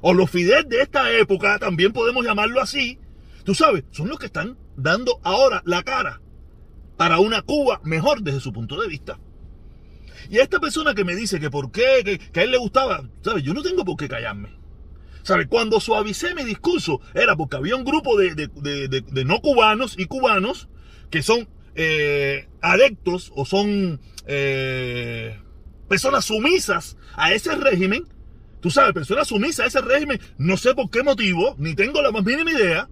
o 0.00 0.14
los 0.14 0.30
Fidel 0.30 0.68
de 0.68 0.82
esta 0.82 1.12
época, 1.12 1.58
también 1.58 1.92
podemos 1.92 2.24
llamarlo 2.24 2.60
así. 2.60 2.98
Tú 3.44 3.54
sabes, 3.54 3.84
son 3.90 4.08
los 4.08 4.18
que 4.18 4.26
están 4.26 4.56
dando 4.82 5.20
ahora 5.22 5.62
la 5.64 5.82
cara 5.82 6.20
para 6.96 7.18
una 7.18 7.42
Cuba 7.42 7.80
mejor 7.84 8.22
desde 8.22 8.40
su 8.40 8.52
punto 8.52 8.80
de 8.80 8.88
vista. 8.88 9.18
Y 10.28 10.38
a 10.38 10.42
esta 10.42 10.60
persona 10.60 10.94
que 10.94 11.04
me 11.04 11.16
dice 11.16 11.40
que 11.40 11.50
por 11.50 11.72
qué, 11.72 12.20
que, 12.32 12.40
a 12.40 12.42
él 12.42 12.50
le 12.50 12.58
gustaba, 12.58 13.08
¿sabes? 13.22 13.42
Yo 13.42 13.54
no 13.54 13.62
tengo 13.62 13.84
por 13.84 13.96
qué 13.96 14.08
callarme. 14.08 14.50
¿Sabes? 15.22 15.46
Cuando 15.48 15.80
suavicé 15.80 16.34
mi 16.34 16.44
discurso 16.44 17.00
era 17.14 17.36
porque 17.36 17.56
había 17.56 17.76
un 17.76 17.84
grupo 17.84 18.16
de, 18.18 18.34
de, 18.34 18.48
de, 18.88 19.00
de 19.00 19.24
no 19.24 19.40
cubanos 19.40 19.98
y 19.98 20.06
cubanos 20.06 20.68
que 21.10 21.22
son 21.22 21.48
eh, 21.74 22.48
adeptos 22.60 23.32
o 23.34 23.44
son 23.44 24.00
eh, 24.26 25.38
personas 25.88 26.24
sumisas 26.24 26.96
a 27.14 27.32
ese 27.32 27.54
régimen. 27.54 28.06
Tú 28.60 28.70
sabes, 28.70 28.92
personas 28.92 29.28
sumisas 29.28 29.64
a 29.64 29.68
ese 29.68 29.80
régimen, 29.80 30.20
no 30.36 30.56
sé 30.56 30.74
por 30.74 30.90
qué 30.90 31.02
motivo, 31.02 31.56
ni 31.58 31.74
tengo 31.74 32.02
la 32.02 32.10
más 32.10 32.24
mínima 32.24 32.52
idea. 32.52 32.88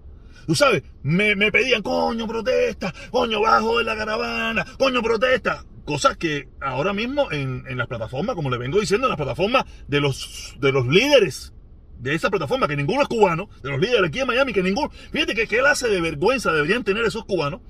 Tú 0.47 0.54
sabes, 0.54 0.83
me, 1.02 1.37
me 1.37 1.52
pedían, 1.52 1.83
coño, 1.83 2.26
protesta, 2.26 2.92
coño, 3.11 3.40
bajo 3.40 3.78
de 3.78 3.85
la 3.85 3.97
caravana, 3.97 4.64
coño, 4.78 5.02
protesta 5.02 5.64
Cosas 5.88 6.18
que 6.18 6.50
ahora 6.61 6.92
mismo 6.92 7.33
en, 7.33 7.64
en 7.66 7.78
las 7.78 7.87
plataformas, 7.87 8.37
como 8.37 8.50
le 8.50 8.59
vengo 8.59 8.78
diciendo, 8.78 9.07
en 9.07 9.09
las 9.09 9.16
plataformas 9.16 9.64
de 9.87 10.02
los, 10.02 10.54
de 10.61 10.71
los 10.71 10.87
líderes 10.87 11.54
de 11.99 12.14
esa 12.14 12.28
plataforma, 12.28 12.68
que 12.68 12.76
ninguno 12.76 13.00
es 13.00 13.09
cubano, 13.09 13.49
de 13.62 13.71
los 13.71 13.80
líderes 13.80 14.09
aquí 14.09 14.21
en 14.21 14.26
Miami, 14.26 14.52
que 14.52 14.62
ninguno, 14.62 14.90
fíjate 14.90 15.35
que 15.35 15.47
qué 15.47 15.61
clase 15.61 15.88
de 15.88 16.02
vergüenza 16.02 16.52
deberían 16.52 16.85
tener 16.85 17.07
esos 17.07 17.25
cubanos, 17.25 17.62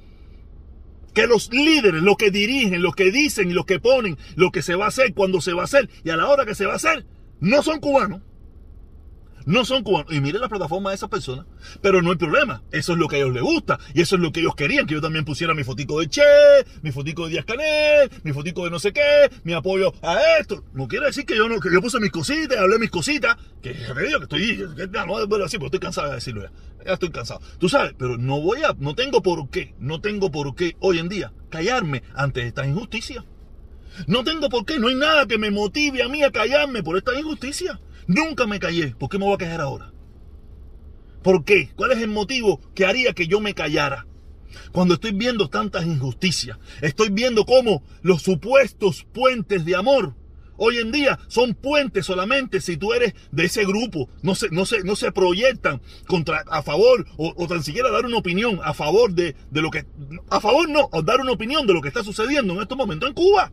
que 1.14 1.28
los 1.28 1.52
líderes, 1.52 2.02
los 2.02 2.16
que 2.16 2.32
dirigen, 2.32 2.82
los 2.82 2.96
que 2.96 3.12
dicen 3.12 3.50
y 3.50 3.52
los 3.52 3.66
que 3.66 3.78
ponen 3.78 4.18
lo 4.34 4.50
que 4.50 4.62
se 4.62 4.74
va 4.74 4.86
a 4.86 4.88
hacer, 4.88 5.14
cuando 5.14 5.40
se 5.40 5.52
va 5.52 5.62
a 5.62 5.66
hacer 5.66 5.88
y 6.02 6.10
a 6.10 6.16
la 6.16 6.28
hora 6.28 6.44
que 6.44 6.56
se 6.56 6.66
va 6.66 6.72
a 6.72 6.76
hacer, 6.76 7.06
no 7.38 7.62
son 7.62 7.78
cubanos 7.78 8.22
no 9.48 9.64
son 9.64 9.82
cubanos. 9.82 10.12
Y 10.12 10.20
miren 10.20 10.42
la 10.42 10.48
plataforma 10.50 10.90
de 10.90 10.96
esas 10.96 11.08
personas. 11.08 11.46
Pero 11.80 12.02
no 12.02 12.10
hay 12.10 12.16
problema. 12.16 12.62
Eso 12.70 12.92
es 12.92 12.98
lo 12.98 13.08
que 13.08 13.16
a 13.16 13.18
ellos 13.20 13.32
les 13.32 13.42
gusta. 13.42 13.78
Y 13.94 14.02
eso 14.02 14.16
es 14.16 14.20
lo 14.20 14.30
que 14.30 14.40
ellos 14.40 14.54
querían. 14.54 14.86
Que 14.86 14.92
yo 14.92 15.00
también 15.00 15.24
pusiera 15.24 15.54
mi 15.54 15.64
fotico 15.64 15.98
de 16.00 16.08
Che, 16.08 16.22
mi 16.82 16.92
fotico 16.92 17.24
de 17.24 17.30
Díaz 17.30 17.46
Canel, 17.46 18.10
mi 18.24 18.34
fotico 18.34 18.64
de 18.64 18.70
no 18.70 18.78
sé 18.78 18.92
qué, 18.92 19.30
mi 19.44 19.54
apoyo 19.54 19.94
a 20.02 20.18
esto. 20.38 20.64
No 20.74 20.86
quiere 20.86 21.06
decir 21.06 21.24
que 21.24 21.34
yo 21.34 21.48
no, 21.48 21.60
que 21.60 21.72
yo 21.72 21.80
puse 21.80 21.98
mis 21.98 22.10
cositas, 22.10 22.58
hablé 22.58 22.78
mis 22.78 22.90
cositas. 22.90 23.38
Que 23.62 23.72
te 23.72 24.02
digo 24.06 24.18
que 24.18 24.24
estoy, 24.24 24.56
que, 24.76 24.86
no, 24.86 25.06
no 25.26 25.44
así, 25.44 25.56
pero 25.56 25.66
estoy 25.66 25.80
cansado 25.80 26.08
de 26.08 26.16
decirlo 26.16 26.42
ya. 26.42 26.52
Ya 26.84 26.92
estoy 26.92 27.10
cansado. 27.10 27.40
Tú 27.58 27.70
sabes, 27.70 27.94
pero 27.96 28.18
no 28.18 28.42
voy 28.42 28.62
a, 28.64 28.76
no 28.78 28.94
tengo 28.94 29.22
por 29.22 29.48
qué, 29.48 29.74
no 29.78 30.02
tengo 30.02 30.30
por 30.30 30.54
qué 30.56 30.76
hoy 30.80 30.98
en 30.98 31.08
día 31.08 31.32
callarme 31.48 32.02
ante 32.14 32.46
esta 32.46 32.66
injusticia. 32.66 33.24
No 34.06 34.24
tengo 34.24 34.50
por 34.50 34.66
qué, 34.66 34.78
no 34.78 34.88
hay 34.88 34.94
nada 34.94 35.26
que 35.26 35.38
me 35.38 35.50
motive 35.50 36.02
a 36.02 36.08
mí 36.08 36.22
a 36.22 36.30
callarme 36.30 36.82
por 36.82 36.98
esta 36.98 37.18
injusticia. 37.18 37.80
Nunca 38.08 38.46
me 38.46 38.58
callé. 38.58 38.96
¿Por 38.96 39.08
qué 39.08 39.18
me 39.18 39.26
voy 39.26 39.34
a 39.34 39.38
quejar 39.38 39.60
ahora? 39.60 39.92
¿Por 41.22 41.44
qué? 41.44 41.70
¿Cuál 41.76 41.92
es 41.92 41.98
el 41.98 42.08
motivo 42.08 42.60
que 42.74 42.86
haría 42.86 43.12
que 43.12 43.28
yo 43.28 43.38
me 43.40 43.54
callara? 43.54 44.06
Cuando 44.72 44.94
estoy 44.94 45.12
viendo 45.12 45.48
tantas 45.48 45.84
injusticias, 45.84 46.58
estoy 46.80 47.10
viendo 47.10 47.44
cómo 47.44 47.84
los 48.02 48.22
supuestos 48.22 49.06
puentes 49.12 49.64
de 49.66 49.76
amor 49.76 50.16
hoy 50.58 50.78
en 50.78 50.90
día 50.90 51.18
son 51.28 51.54
puentes 51.54 52.04
solamente 52.04 52.60
si 52.60 52.76
tú 52.76 52.92
eres 52.92 53.14
de 53.30 53.44
ese 53.44 53.64
grupo, 53.64 54.10
no 54.22 54.34
se, 54.34 54.50
no 54.50 54.66
se, 54.66 54.82
no 54.82 54.96
se 54.96 55.12
proyectan 55.12 55.80
contra, 56.06 56.44
a 56.48 56.62
favor 56.62 57.06
o, 57.16 57.32
o 57.36 57.46
tan 57.46 57.62
siquiera 57.62 57.90
dar 57.90 58.04
una 58.04 58.18
opinión 58.18 58.60
a 58.62 58.74
favor 58.74 59.12
de, 59.12 59.34
de, 59.50 59.62
lo 59.62 59.70
que, 59.70 59.86
a 60.28 60.40
favor 60.40 60.68
no, 60.68 60.88
o 60.92 61.02
dar 61.02 61.20
una 61.20 61.32
opinión 61.32 61.66
de 61.66 61.72
lo 61.72 61.80
que 61.80 61.88
está 61.88 62.02
sucediendo 62.02 62.54
en 62.54 62.62
estos 62.62 62.76
momentos 62.76 63.08
en 63.08 63.14
Cuba. 63.14 63.52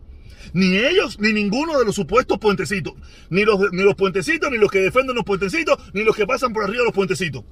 Ni 0.53 0.77
ellos, 0.77 1.19
ni 1.19 1.33
ninguno 1.33 1.77
de 1.77 1.85
los 1.85 1.95
supuestos 1.95 2.37
puentecitos. 2.39 2.93
Ni 3.29 3.43
los, 3.43 3.59
ni 3.71 3.83
los 3.83 3.95
puentecitos, 3.95 4.51
ni 4.51 4.57
los 4.57 4.71
que 4.71 4.79
defienden 4.79 5.15
los 5.15 5.25
puentecitos, 5.25 5.77
ni 5.93 6.03
los 6.03 6.15
que 6.15 6.25
pasan 6.25 6.53
por 6.53 6.63
arriba 6.63 6.79
de 6.79 6.85
los 6.85 6.93
puentecitos. 6.93 7.43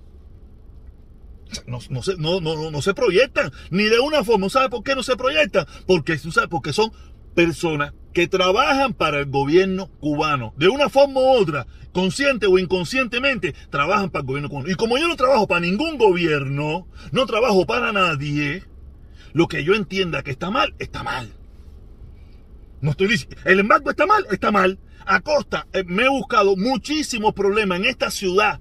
No, 1.67 1.79
no, 1.89 2.01
se, 2.01 2.17
no, 2.17 2.41
no, 2.41 2.71
no 2.71 2.81
se 2.81 2.93
proyectan, 2.93 3.51
ni 3.69 3.83
de 3.83 3.99
una 3.99 4.23
forma. 4.23 4.49
¿Sabe 4.49 4.69
por 4.69 4.83
qué 4.83 4.95
no 4.95 5.03
se 5.03 5.15
proyectan? 5.15 5.65
Porque, 5.85 6.17
¿sabe? 6.17 6.47
Porque 6.47 6.73
son 6.73 6.91
personas 7.35 7.93
que 8.13 8.27
trabajan 8.27 8.93
para 8.93 9.19
el 9.19 9.25
gobierno 9.25 9.87
cubano. 9.99 10.53
De 10.57 10.67
una 10.67 10.89
forma 10.89 11.19
u 11.19 11.41
otra, 11.41 11.67
consciente 11.91 12.47
o 12.47 12.57
inconscientemente, 12.57 13.53
trabajan 13.69 14.09
para 14.09 14.21
el 14.21 14.27
gobierno 14.27 14.49
cubano. 14.49 14.69
Y 14.69 14.75
como 14.75 14.97
yo 14.97 15.07
no 15.07 15.15
trabajo 15.15 15.47
para 15.47 15.61
ningún 15.61 15.97
gobierno, 15.97 16.87
no 17.11 17.25
trabajo 17.25 17.65
para 17.65 17.91
nadie, 17.91 18.63
lo 19.33 19.47
que 19.47 19.63
yo 19.63 19.73
entienda 19.73 20.23
que 20.23 20.31
está 20.31 20.51
mal, 20.51 20.75
está 20.79 21.03
mal. 21.03 21.33
No 22.83 22.91
estoy 22.91 23.07
diciendo. 23.07 23.37
El 23.45 23.61
embargo 23.61 23.89
está 23.89 24.05
mal, 24.05 24.25
está 24.29 24.51
mal. 24.51 24.77
Acosta, 25.05 25.67
eh, 25.71 25.85
me 25.87 26.03
he 26.03 26.09
buscado 26.09 26.57
muchísimos 26.57 27.33
problemas 27.33 27.79
en 27.79 27.85
esta 27.85 28.11
ciudad. 28.11 28.59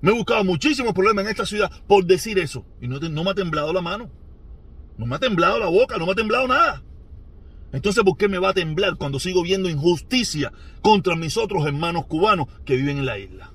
Me 0.00 0.12
he 0.12 0.14
buscado 0.14 0.44
muchísimos 0.44 0.92
problemas 0.92 1.24
en 1.24 1.30
esta 1.32 1.44
ciudad 1.44 1.68
por 1.88 2.04
decir 2.04 2.38
eso. 2.38 2.64
Y 2.80 2.86
no, 2.86 3.00
no 3.00 3.24
me 3.24 3.30
ha 3.30 3.34
temblado 3.34 3.72
la 3.72 3.80
mano. 3.80 4.12
No 4.96 5.06
me 5.06 5.16
ha 5.16 5.18
temblado 5.18 5.58
la 5.58 5.66
boca, 5.66 5.98
no 5.98 6.06
me 6.06 6.12
ha 6.12 6.14
temblado 6.14 6.46
nada. 6.46 6.84
Entonces, 7.72 8.04
¿por 8.04 8.16
qué 8.16 8.28
me 8.28 8.38
va 8.38 8.50
a 8.50 8.54
temblar 8.54 8.94
cuando 8.94 9.18
sigo 9.18 9.42
viendo 9.42 9.68
injusticia 9.68 10.52
contra 10.80 11.16
mis 11.16 11.36
otros 11.36 11.66
hermanos 11.66 12.06
cubanos 12.06 12.46
que 12.64 12.76
viven 12.76 12.98
en 12.98 13.06
la 13.06 13.18
isla? 13.18 13.52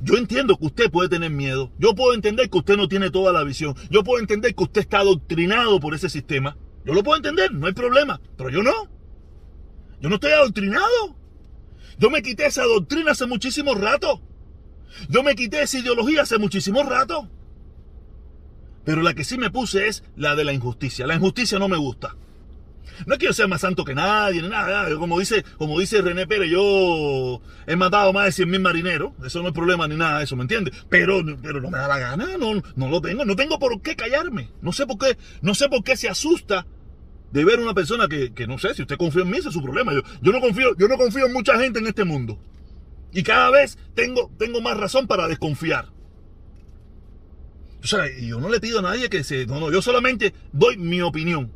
Yo 0.00 0.16
entiendo 0.16 0.56
que 0.56 0.64
usted 0.64 0.90
puede 0.90 1.10
tener 1.10 1.30
miedo. 1.30 1.70
Yo 1.78 1.94
puedo 1.94 2.14
entender 2.14 2.48
que 2.48 2.56
usted 2.56 2.78
no 2.78 2.88
tiene 2.88 3.10
toda 3.10 3.30
la 3.34 3.44
visión. 3.44 3.74
Yo 3.90 4.02
puedo 4.04 4.20
entender 4.20 4.54
que 4.54 4.62
usted 4.62 4.80
está 4.80 5.00
adoctrinado 5.00 5.80
por 5.80 5.94
ese 5.94 6.08
sistema. 6.08 6.56
Yo 6.84 6.94
lo 6.94 7.02
puedo 7.02 7.16
entender, 7.16 7.52
no 7.52 7.66
hay 7.66 7.72
problema, 7.72 8.20
pero 8.36 8.50
yo 8.50 8.62
no. 8.62 8.88
Yo 10.00 10.08
no 10.08 10.14
estoy 10.14 10.32
adoctrinado. 10.32 11.16
Yo 11.98 12.10
me 12.10 12.22
quité 12.22 12.46
esa 12.46 12.64
doctrina 12.64 13.12
hace 13.12 13.26
muchísimo 13.26 13.74
rato. 13.74 14.22
Yo 15.08 15.22
me 15.22 15.34
quité 15.34 15.62
esa 15.62 15.78
ideología 15.78 16.22
hace 16.22 16.38
muchísimo 16.38 16.82
rato. 16.82 17.28
Pero 18.84 19.02
la 19.02 19.14
que 19.14 19.24
sí 19.24 19.36
me 19.36 19.50
puse 19.50 19.88
es 19.88 20.02
la 20.16 20.34
de 20.34 20.44
la 20.44 20.52
injusticia. 20.52 21.06
La 21.06 21.14
injusticia 21.14 21.58
no 21.58 21.68
me 21.68 21.76
gusta. 21.76 22.16
No 23.06 23.14
es 23.14 23.18
que 23.18 23.26
yo 23.26 23.32
sea 23.32 23.46
más 23.46 23.60
santo 23.60 23.84
que 23.84 23.94
nadie, 23.94 24.42
ni 24.42 24.48
nada. 24.48 24.94
Como 24.96 25.18
dice, 25.18 25.44
como 25.58 25.78
dice 25.78 26.02
René 26.02 26.26
Pérez, 26.26 26.50
yo 26.50 27.40
he 27.66 27.76
matado 27.76 28.12
más 28.12 28.26
de 28.26 28.32
100 28.32 28.50
mil 28.50 28.60
marineros. 28.60 29.12
Eso 29.24 29.42
no 29.42 29.48
es 29.48 29.54
problema 29.54 29.88
ni 29.88 29.96
nada 29.96 30.18
de 30.18 30.24
eso, 30.24 30.36
¿me 30.36 30.42
entiendes? 30.42 30.74
Pero, 30.88 31.22
pero 31.42 31.60
no 31.60 31.70
me 31.70 31.78
da 31.78 31.88
la 31.88 31.98
gana, 31.98 32.36
no, 32.38 32.62
no 32.76 32.88
lo 32.88 33.00
tengo. 33.00 33.24
No 33.24 33.36
tengo 33.36 33.58
por 33.58 33.80
qué 33.82 33.96
callarme. 33.96 34.50
No 34.62 34.72
sé 34.72 34.86
por 34.86 34.98
qué, 34.98 35.16
no 35.42 35.54
sé 35.54 35.68
por 35.68 35.82
qué 35.84 35.96
se 35.96 36.08
asusta 36.08 36.66
de 37.32 37.44
ver 37.44 37.60
una 37.60 37.74
persona 37.74 38.08
que, 38.08 38.32
que 38.32 38.46
no 38.46 38.58
sé, 38.58 38.74
si 38.74 38.82
usted 38.82 38.96
confía 38.96 39.22
en 39.22 39.30
mí, 39.30 39.38
ese 39.38 39.48
es 39.48 39.54
su 39.54 39.62
problema. 39.62 39.92
Yo, 39.94 40.02
yo, 40.20 40.32
no 40.32 40.40
confío, 40.40 40.76
yo 40.76 40.88
no 40.88 40.96
confío 40.96 41.26
en 41.26 41.32
mucha 41.32 41.58
gente 41.58 41.78
en 41.78 41.86
este 41.86 42.04
mundo. 42.04 42.38
Y 43.12 43.22
cada 43.22 43.50
vez 43.50 43.78
tengo, 43.94 44.30
tengo 44.38 44.60
más 44.60 44.76
razón 44.76 45.06
para 45.06 45.28
desconfiar. 45.28 45.86
O 47.82 47.86
sea, 47.86 48.04
yo 48.20 48.40
no 48.40 48.48
le 48.48 48.60
pido 48.60 48.80
a 48.80 48.82
nadie 48.82 49.08
que 49.08 49.24
se... 49.24 49.46
No, 49.46 49.58
no, 49.58 49.72
yo 49.72 49.80
solamente 49.80 50.34
doy 50.52 50.76
mi 50.76 51.00
opinión. 51.00 51.52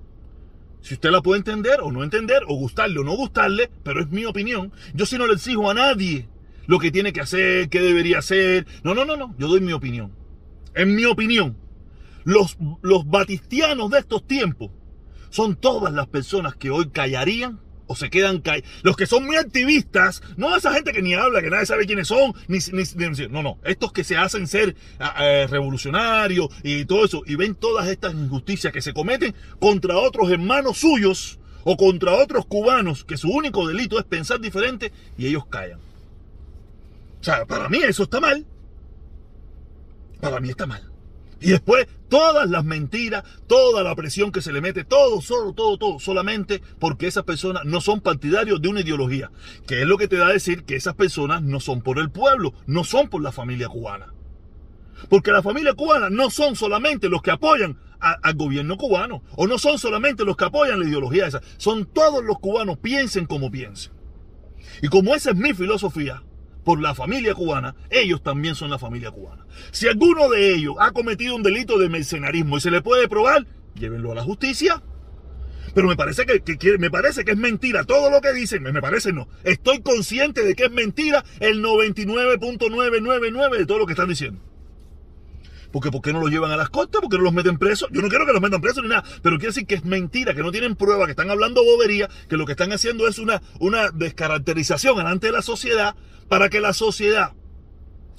Si 0.84 0.92
usted 0.92 1.10
la 1.10 1.22
puede 1.22 1.38
entender 1.38 1.80
o 1.80 1.90
no 1.90 2.04
entender, 2.04 2.42
o 2.46 2.56
gustarle 2.56 3.00
o 3.00 3.04
no 3.04 3.16
gustarle, 3.16 3.70
pero 3.82 4.02
es 4.02 4.10
mi 4.10 4.26
opinión. 4.26 4.70
Yo 4.92 5.06
si 5.06 5.16
no 5.16 5.26
le 5.26 5.32
exijo 5.32 5.70
a 5.70 5.72
nadie 5.72 6.28
lo 6.66 6.78
que 6.78 6.90
tiene 6.90 7.14
que 7.14 7.22
hacer, 7.22 7.70
qué 7.70 7.80
debería 7.80 8.18
hacer. 8.18 8.66
No, 8.82 8.94
no, 8.94 9.06
no, 9.06 9.16
no. 9.16 9.34
Yo 9.38 9.48
doy 9.48 9.62
mi 9.62 9.72
opinión. 9.72 10.12
En 10.74 10.94
mi 10.94 11.06
opinión, 11.06 11.56
los, 12.24 12.58
los 12.82 13.08
batistianos 13.08 13.90
de 13.92 14.00
estos 14.00 14.26
tiempos 14.26 14.72
son 15.30 15.56
todas 15.56 15.90
las 15.90 16.06
personas 16.06 16.54
que 16.54 16.68
hoy 16.68 16.90
callarían 16.90 17.60
o 17.86 17.96
se 17.96 18.10
quedan 18.10 18.40
callados. 18.40 18.70
Los 18.82 18.96
que 18.96 19.06
son 19.06 19.24
muy 19.24 19.36
activistas, 19.36 20.22
no 20.36 20.56
esa 20.56 20.72
gente 20.72 20.92
que 20.92 21.02
ni 21.02 21.14
habla, 21.14 21.42
que 21.42 21.50
nadie 21.50 21.66
sabe 21.66 21.86
quiénes 21.86 22.08
son, 22.08 22.34
ni, 22.48 22.58
ni, 22.72 23.28
no, 23.28 23.42
no, 23.42 23.58
estos 23.64 23.92
que 23.92 24.04
se 24.04 24.16
hacen 24.16 24.46
ser 24.46 24.76
revolucionarios 25.50 26.48
y 26.62 26.84
todo 26.84 27.04
eso, 27.04 27.22
y 27.26 27.36
ven 27.36 27.54
todas 27.54 27.88
estas 27.88 28.14
injusticias 28.14 28.72
que 28.72 28.82
se 28.82 28.92
cometen 28.92 29.34
contra 29.58 29.96
otros 29.96 30.30
hermanos 30.30 30.78
suyos 30.78 31.38
o 31.64 31.76
contra 31.76 32.12
otros 32.12 32.46
cubanos, 32.46 33.04
que 33.04 33.16
su 33.16 33.30
único 33.30 33.66
delito 33.66 33.98
es 33.98 34.04
pensar 34.04 34.40
diferente, 34.40 34.92
y 35.16 35.26
ellos 35.26 35.46
callan. 35.46 35.80
O 37.20 37.24
sea, 37.24 37.46
para 37.46 37.68
mí 37.70 37.78
eso 37.82 38.02
está 38.02 38.20
mal. 38.20 38.44
Para 40.20 40.40
mí 40.40 40.50
está 40.50 40.66
mal. 40.66 40.93
Y 41.44 41.50
después 41.50 41.86
todas 42.08 42.48
las 42.48 42.64
mentiras, 42.64 43.22
toda 43.46 43.82
la 43.82 43.94
presión 43.94 44.32
que 44.32 44.40
se 44.40 44.50
le 44.50 44.62
mete, 44.62 44.82
todo, 44.82 45.20
solo, 45.20 45.52
todo, 45.52 45.76
todo, 45.76 46.00
solamente 46.00 46.62
porque 46.78 47.06
esas 47.06 47.24
personas 47.24 47.66
no 47.66 47.82
son 47.82 48.00
partidarios 48.00 48.62
de 48.62 48.68
una 48.68 48.80
ideología. 48.80 49.30
Que 49.66 49.82
es 49.82 49.86
lo 49.86 49.98
que 49.98 50.08
te 50.08 50.16
da 50.16 50.28
a 50.28 50.32
decir 50.32 50.64
que 50.64 50.74
esas 50.74 50.94
personas 50.94 51.42
no 51.42 51.60
son 51.60 51.82
por 51.82 51.98
el 51.98 52.10
pueblo, 52.10 52.54
no 52.66 52.82
son 52.82 53.08
por 53.08 53.22
la 53.22 53.30
familia 53.30 53.68
cubana. 53.68 54.14
Porque 55.10 55.32
la 55.32 55.42
familia 55.42 55.74
cubana 55.74 56.08
no 56.08 56.30
son 56.30 56.56
solamente 56.56 57.10
los 57.10 57.20
que 57.20 57.30
apoyan 57.30 57.78
al 58.00 58.34
gobierno 58.34 58.78
cubano, 58.78 59.22
o 59.36 59.46
no 59.46 59.58
son 59.58 59.78
solamente 59.78 60.24
los 60.24 60.36
que 60.36 60.44
apoyan 60.44 60.80
la 60.80 60.86
ideología 60.86 61.26
esa, 61.26 61.40
son 61.56 61.86
todos 61.86 62.24
los 62.24 62.38
cubanos, 62.38 62.78
piensen 62.78 63.26
como 63.26 63.50
piensen. 63.50 63.92
Y 64.82 64.88
como 64.88 65.14
esa 65.14 65.30
es 65.30 65.36
mi 65.36 65.52
filosofía, 65.52 66.22
por 66.64 66.80
la 66.80 66.94
familia 66.94 67.34
cubana, 67.34 67.76
ellos 67.90 68.22
también 68.22 68.54
son 68.54 68.70
la 68.70 68.78
familia 68.78 69.10
cubana. 69.10 69.46
Si 69.70 69.86
alguno 69.86 70.28
de 70.28 70.54
ellos 70.54 70.74
ha 70.80 70.92
cometido 70.92 71.36
un 71.36 71.42
delito 71.42 71.78
de 71.78 71.88
mercenarismo 71.88 72.56
y 72.56 72.60
se 72.60 72.70
le 72.70 72.82
puede 72.82 73.08
probar, 73.08 73.46
llévenlo 73.74 74.12
a 74.12 74.14
la 74.14 74.22
justicia. 74.22 74.82
Pero 75.74 75.88
me 75.88 75.96
parece 75.96 76.24
que, 76.24 76.40
que, 76.40 76.78
me 76.78 76.90
parece 76.90 77.24
que 77.24 77.32
es 77.32 77.36
mentira 77.36 77.84
todo 77.84 78.10
lo 78.10 78.20
que 78.20 78.32
dicen. 78.32 78.62
Me, 78.62 78.80
parece 78.80 79.12
no. 79.12 79.28
Estoy 79.42 79.82
consciente 79.82 80.44
de 80.44 80.54
que 80.54 80.64
es 80.64 80.70
mentira 80.70 81.24
el 81.40 81.62
99.999 81.62 83.58
de 83.58 83.66
todo 83.66 83.78
lo 83.78 83.86
que 83.86 83.92
están 83.92 84.08
diciendo. 84.08 84.40
Porque 85.74 85.90
¿por 85.90 86.02
qué 86.02 86.12
no 86.12 86.20
los 86.20 86.30
llevan 86.30 86.52
a 86.52 86.56
las 86.56 86.70
costas? 86.70 87.00
¿Por 87.00 87.10
qué 87.10 87.16
no 87.16 87.24
los 87.24 87.32
meten 87.32 87.58
presos? 87.58 87.88
Yo 87.90 88.00
no 88.00 88.08
quiero 88.08 88.24
que 88.24 88.32
los 88.32 88.40
metan 88.40 88.60
presos 88.60 88.84
ni 88.84 88.90
nada, 88.90 89.02
pero 89.24 89.38
quiero 89.38 89.50
decir 89.50 89.66
que 89.66 89.74
es 89.74 89.84
mentira, 89.84 90.32
que 90.32 90.40
no 90.40 90.52
tienen 90.52 90.76
prueba, 90.76 91.04
que 91.04 91.10
están 91.10 91.30
hablando 91.30 91.64
bobería, 91.64 92.08
que 92.28 92.36
lo 92.36 92.46
que 92.46 92.52
están 92.52 92.72
haciendo 92.72 93.08
es 93.08 93.18
una, 93.18 93.42
una 93.58 93.90
descaracterización 93.90 94.96
delante 94.98 95.26
de 95.26 95.32
la 95.32 95.42
sociedad 95.42 95.96
para 96.28 96.48
que 96.48 96.60
la 96.60 96.74
sociedad, 96.74 97.32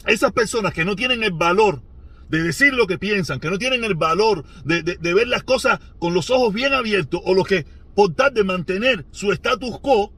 esas 0.05 0.33
personas 0.33 0.73
que 0.73 0.83
no 0.83 0.97
tienen 0.97 1.23
el 1.23 1.31
valor 1.31 1.81
de 2.27 2.43
decir 2.43 2.73
lo 2.73 2.87
que 2.87 2.97
piensan, 2.97 3.39
que 3.39 3.49
no 3.49 3.57
tienen 3.57 3.85
el 3.85 3.95
valor 3.95 4.43
de, 4.65 4.83
de, 4.83 5.13
ver 5.13 5.29
las 5.29 5.43
cosas 5.43 5.79
con 5.97 6.13
los 6.13 6.31
ojos 6.31 6.53
bien 6.53 6.73
abiertos, 6.73 7.21
o 7.23 7.33
los 7.33 7.47
que 7.47 7.65
por 7.95 8.13
tal 8.15 8.33
de 8.33 8.43
mantener 8.43 9.05
su 9.11 9.31
status 9.31 9.79
quo, 9.79 10.11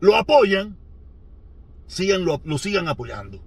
lo 0.00 0.16
apoyan, 0.16 0.76
sigan, 1.86 2.26
lo 2.26 2.58
sigan 2.58 2.88
apoyando. 2.88 3.45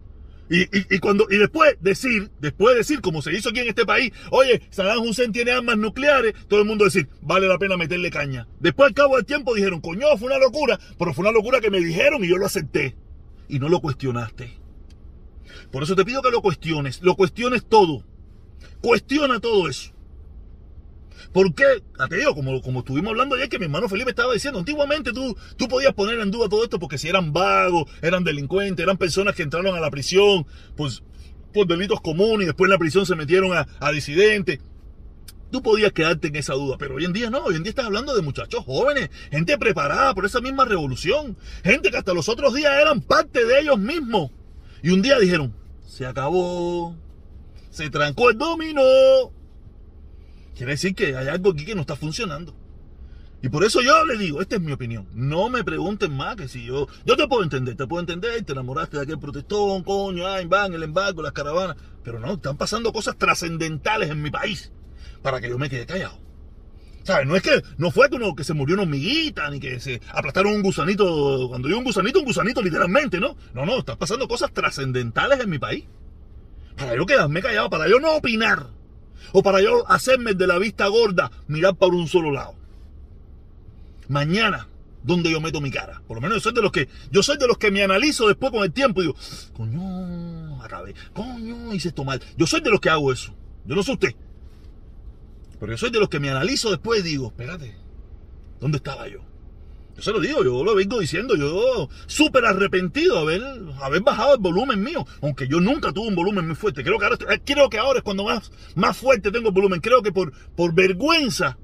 Y, 0.50 0.96
y, 0.96 1.00
cuando, 1.00 1.28
y 1.30 1.38
después 1.38 1.78
decir, 1.80 2.32
después 2.40 2.76
decir, 2.76 3.02
como 3.02 3.22
se 3.22 3.34
hizo 3.34 3.50
aquí 3.50 3.60
en 3.60 3.68
este 3.68 3.86
país, 3.86 4.12
oye, 4.32 4.62
Saddam 4.72 5.02
Hussein 5.02 5.32
tiene 5.32 5.52
armas 5.52 5.78
nucleares, 5.78 6.34
todo 6.48 6.60
el 6.62 6.66
mundo 6.66 6.86
decir, 6.86 7.08
vale 7.22 7.48
la 7.48 7.60
pena 7.60 7.78
meterle 7.78 8.10
caña. 8.10 8.48
Después 8.60 8.88
al 8.88 8.96
cabo 8.96 9.16
del 9.16 9.26
tiempo 9.26 9.54
dijeron, 9.54 9.80
coño, 9.80 10.08
fue 10.18 10.28
una 10.28 10.40
locura, 10.40 10.80
pero 10.98 11.14
fue 11.14 11.22
una 11.22 11.32
locura 11.32 11.62
que 11.62 11.70
me 11.70 11.80
dijeron 11.80 12.24
y 12.24 12.30
yo 12.30 12.38
lo 12.38 12.48
acepté. 12.48 12.96
Y 13.48 13.60
no 13.60 13.70
lo 13.70 13.80
cuestionaste. 13.80 14.58
Por 15.72 15.84
eso 15.84 15.96
te 15.96 16.06
pido 16.06 16.22
que 16.22 16.32
lo 16.32 16.42
cuestiones, 16.42 17.02
lo 17.04 17.16
cuestiones 17.16 17.66
todo. 17.66 18.04
Cuestiona 18.82 19.40
todo 19.40 19.68
eso. 19.68 19.92
¿Por 21.34 21.54
qué? 21.54 21.64
Te 22.10 22.18
digo, 22.18 22.34
como, 22.34 22.62
como 22.62 22.80
estuvimos 22.80 23.12
hablando 23.12 23.36
ayer, 23.36 23.50
que 23.50 23.60
mi 23.60 23.66
hermano 23.66 23.88
Felipe 23.88 24.10
estaba 24.10 24.34
diciendo, 24.34 24.60
antiguamente 24.60 25.14
tú, 25.14 25.38
tú 25.58 25.68
podías 25.68 25.94
poner 25.94 26.20
en 26.20 26.32
duda 26.32 26.50
todo 26.50 26.64
esto 26.64 26.80
porque 26.80 26.98
si 26.98 27.08
eran 27.08 27.34
vagos, 27.34 27.90
eran 28.02 28.24
delincuentes, 28.24 28.84
eran 28.84 28.98
personas 28.98 29.36
que 29.36 29.44
entraron 29.44 29.76
a 29.76 29.80
la 29.80 29.92
prisión 29.92 30.48
pues, 30.76 31.04
por 31.54 31.68
delitos 31.68 32.02
comunes 32.02 32.44
y 32.44 32.46
después 32.48 32.68
en 32.68 32.72
la 32.72 32.80
prisión 32.80 33.06
se 33.06 33.16
metieron 33.16 33.56
a, 33.56 33.68
a 33.80 33.92
disidentes. 33.92 34.60
Tú 35.52 35.62
podías 35.62 35.92
quedarte 35.92 36.28
en 36.28 36.36
esa 36.36 36.54
duda, 36.54 36.78
pero 36.78 36.96
hoy 36.96 37.06
en 37.06 37.14
día 37.14 37.30
no, 37.30 37.40
hoy 37.40 37.56
en 37.56 37.64
día 37.64 37.72
estás 37.72 37.86
hablando 37.86 38.16
de 38.16 38.22
muchachos 38.22 38.64
jóvenes, 38.66 39.10
gente 39.32 39.58
preparada 39.58 40.14
por 40.14 40.26
esa 40.26 40.42
misma 40.42 40.66
revolución, 40.66 41.38
gente 41.64 41.92
que 41.92 41.98
hasta 41.98 42.14
los 42.14 42.30
otros 42.30 42.54
días 42.54 42.72
eran 42.80 43.02
parte 43.02 43.46
de 43.46 43.60
ellos 43.60 43.78
mismos. 43.78 44.32
Y 44.82 44.92
un 44.92 45.02
día 45.02 45.20
dijeron, 45.20 45.54
se 45.86 46.06
acabó, 46.06 46.96
se 47.70 47.90
trancó 47.90 48.30
el 48.30 48.38
dominó. 48.38 49.39
Quiere 50.60 50.74
decir 50.74 50.94
que 50.94 51.16
hay 51.16 51.30
algo 51.30 51.52
aquí 51.52 51.64
que 51.64 51.74
no 51.74 51.80
está 51.80 51.96
funcionando. 51.96 52.54
Y 53.42 53.48
por 53.48 53.64
eso 53.64 53.80
yo 53.80 54.04
le 54.04 54.18
digo, 54.18 54.42
esta 54.42 54.58
es 54.58 54.62
mi 54.62 54.74
opinión. 54.74 55.08
No 55.14 55.50
me 55.50 55.64
pregunten 55.64 56.12
más 56.12 56.36
que 56.36 56.50
si 56.50 56.66
yo. 56.66 56.90
Yo 57.06 57.16
te 57.16 57.30
puedo 57.30 57.44
entender, 57.44 57.78
te 57.78 57.88
puedo 57.88 58.02
entender, 58.02 58.44
te 58.44 58.52
enamoraste 58.52 58.98
de 58.98 59.04
aquel 59.04 59.20
protestón, 59.20 59.84
coño, 59.84 60.28
ay, 60.28 60.48
van, 60.48 60.74
el 60.74 60.84
embargo, 60.84 61.22
las 61.22 61.32
caravanas. 61.32 61.78
Pero 62.04 62.20
no, 62.20 62.34
están 62.34 62.58
pasando 62.58 62.92
cosas 62.92 63.18
trascendentales 63.18 64.10
en 64.10 64.22
mi 64.22 64.32
país 64.32 64.74
para 65.22 65.40
que 65.40 65.48
yo 65.48 65.58
me 65.58 65.70
quede 65.70 65.86
callado. 65.86 66.20
¿Sabes? 67.04 67.26
No 67.26 67.38
es 67.38 67.42
que 67.42 67.64
no 67.78 67.90
fue 67.90 68.10
que, 68.10 68.18
uno, 68.18 68.36
que 68.36 68.44
se 68.44 68.54
murió 68.54 68.74
una 68.74 68.84
hormiguita, 68.84 69.50
ni 69.52 69.62
que 69.62 69.80
se 69.80 70.02
aplastaron 70.12 70.56
un 70.56 70.62
gusanito. 70.62 71.48
Cuando 71.48 71.70
digo 71.70 71.80
un 71.80 71.86
gusanito, 71.86 72.20
un 72.20 72.26
gusanito 72.26 72.62
literalmente, 72.62 73.22
¿no? 73.22 73.38
No, 73.54 73.66
no, 73.66 73.80
están 73.80 73.98
pasando 73.98 74.28
cosas 74.28 74.52
trascendentales 74.52 75.40
en 75.40 75.50
mi 75.50 75.58
país. 75.58 75.86
Para 76.76 76.98
yo 76.98 77.06
quedarme 77.06 77.42
callado, 77.42 77.70
para 77.70 77.88
yo 77.88 78.02
no 78.02 78.18
opinar 78.18 78.78
o 79.32 79.44
para 79.44 79.62
yo 79.62 79.90
hacerme 79.90 80.34
de 80.34 80.48
la 80.48 80.60
vista 80.60 80.88
gorda, 80.88 81.32
mirar 81.48 81.76
por 81.76 81.94
un 81.94 82.08
solo 82.08 82.32
lado. 82.32 82.56
Mañana, 84.08 84.68
¿dónde 85.04 85.32
yo 85.32 85.40
meto 85.40 85.62
mi 85.62 85.72
cara? 85.72 86.02
Por 86.08 86.18
lo 86.18 86.22
menos 86.22 86.38
yo 86.38 86.42
soy 86.42 86.54
de 86.54 86.62
los 86.62 86.72
que, 86.72 86.90
yo 87.12 87.24
soy 87.24 87.38
de 87.38 87.48
los 87.48 87.58
que 87.58 87.72
me 87.72 87.84
analizo 87.84 88.28
después 88.28 88.52
con 88.52 88.64
el 88.64 88.72
tiempo 88.72 89.02
y 89.02 89.06
digo, 89.06 89.18
coño, 89.54 90.62
acabé, 90.64 90.96
coño, 91.14 91.74
hice 91.74 91.90
esto 91.90 92.04
mal. 92.04 92.22
Yo 92.38 92.48
soy 92.48 92.62
de 92.62 92.70
los 92.70 92.80
que 92.80 92.90
hago 92.90 93.12
eso. 93.12 93.34
Yo 93.66 93.76
no 93.76 93.84
soy 93.84 93.96
usted. 93.96 94.16
Pero 95.60 95.74
yo 95.74 95.78
soy 95.78 95.92
de 95.92 96.00
los 96.00 96.10
que 96.10 96.20
me 96.20 96.30
analizo 96.30 96.70
después 96.70 97.02
y 97.02 97.04
digo, 97.04 97.28
espérate, 97.28 97.76
¿dónde 98.60 98.78
estaba 98.78 99.08
yo? 99.08 99.29
Yo 100.00 100.04
se 100.04 100.12
lo 100.14 100.22
digo, 100.22 100.46
yo 100.46 100.64
lo 100.64 100.76
vengo 100.76 100.98
diciendo, 100.98 101.36
yo 101.36 101.90
súper 102.08 102.46
arrepentido 102.46 103.16
de 103.16 103.36
haber, 103.36 103.42
haber 103.82 104.02
bajado 104.02 104.36
el 104.36 104.40
volumen 104.40 104.82
mío, 104.82 105.06
aunque 105.22 105.46
yo 105.46 105.60
nunca 105.60 105.92
tuve 105.92 106.08
un 106.08 106.16
volumen 106.16 106.48
muy 106.48 106.56
fuerte. 106.56 106.86
Creo 106.86 106.98
que 106.98 107.04
ahora, 107.06 107.18
creo 107.44 107.70
que 107.70 107.78
ahora 107.78 108.00
es 108.00 108.04
cuando 108.04 108.24
más, 108.24 108.50
más 108.76 108.96
fuerte 108.96 109.30
tengo 109.30 109.50
el 109.50 109.54
volumen. 109.54 109.82
Creo 109.82 110.02
que 110.02 110.14
por, 110.14 110.32
por 110.56 110.74
vergüenza 110.74 111.58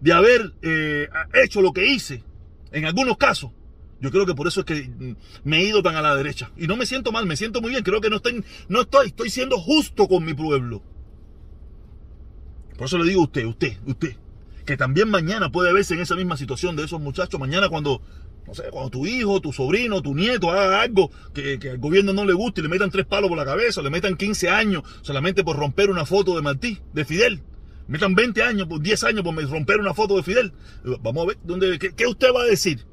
de 0.00 0.12
haber 0.12 0.52
eh, 0.62 1.08
hecho 1.44 1.62
lo 1.62 1.72
que 1.72 1.86
hice, 1.86 2.24
en 2.72 2.86
algunos 2.86 3.16
casos, 3.16 3.52
yo 4.00 4.10
creo 4.10 4.26
que 4.26 4.34
por 4.34 4.48
eso 4.48 4.60
es 4.60 4.66
que 4.66 5.16
me 5.44 5.58
he 5.58 5.68
ido 5.68 5.80
tan 5.80 5.94
a 5.94 6.02
la 6.02 6.16
derecha. 6.16 6.50
Y 6.56 6.66
no 6.66 6.76
me 6.76 6.86
siento 6.86 7.12
mal, 7.12 7.24
me 7.24 7.36
siento 7.36 7.60
muy 7.60 7.70
bien. 7.70 7.84
Creo 7.84 8.00
que 8.00 8.10
no 8.10 8.16
estoy, 8.16 8.44
no 8.68 8.80
estoy, 8.80 9.08
estoy 9.08 9.30
siendo 9.30 9.58
justo 9.58 10.08
con 10.08 10.24
mi 10.24 10.34
pueblo. 10.34 10.82
Por 12.76 12.86
eso 12.86 12.98
le 12.98 13.08
digo 13.08 13.20
a 13.20 13.24
usted, 13.26 13.44
usted, 13.44 13.76
usted 13.86 14.16
que 14.68 14.76
también 14.76 15.08
mañana 15.08 15.50
puede 15.50 15.72
verse 15.72 15.94
en 15.94 16.00
esa 16.00 16.14
misma 16.14 16.36
situación 16.36 16.76
de 16.76 16.84
esos 16.84 17.00
muchachos. 17.00 17.40
Mañana 17.40 17.70
cuando, 17.70 18.02
no 18.46 18.52
sé, 18.52 18.64
cuando 18.70 18.90
tu 18.90 19.06
hijo, 19.06 19.40
tu 19.40 19.50
sobrino, 19.50 20.02
tu 20.02 20.14
nieto 20.14 20.50
haga 20.50 20.82
algo 20.82 21.10
que, 21.32 21.58
que 21.58 21.70
al 21.70 21.78
gobierno 21.78 22.12
no 22.12 22.26
le 22.26 22.34
guste 22.34 22.60
y 22.60 22.64
le 22.64 22.68
metan 22.68 22.90
tres 22.90 23.06
palos 23.06 23.30
por 23.30 23.38
la 23.38 23.46
cabeza, 23.46 23.80
o 23.80 23.82
le 23.82 23.88
metan 23.88 24.14
15 24.14 24.50
años 24.50 24.82
solamente 25.00 25.42
por 25.42 25.56
romper 25.56 25.88
una 25.88 26.04
foto 26.04 26.36
de 26.36 26.42
Martí, 26.42 26.82
de 26.92 27.06
Fidel. 27.06 27.42
Metan 27.86 28.14
20 28.14 28.42
años, 28.42 28.68
por 28.68 28.82
10 28.82 29.04
años 29.04 29.24
por 29.24 29.34
romper 29.42 29.80
una 29.80 29.94
foto 29.94 30.16
de 30.16 30.22
Fidel. 30.22 30.52
Vamos 31.00 31.24
a 31.24 31.26
ver 31.28 31.38
dónde, 31.44 31.78
qué, 31.78 31.94
qué 31.94 32.06
usted 32.06 32.28
va 32.36 32.42
a 32.42 32.46
decir. 32.46 32.84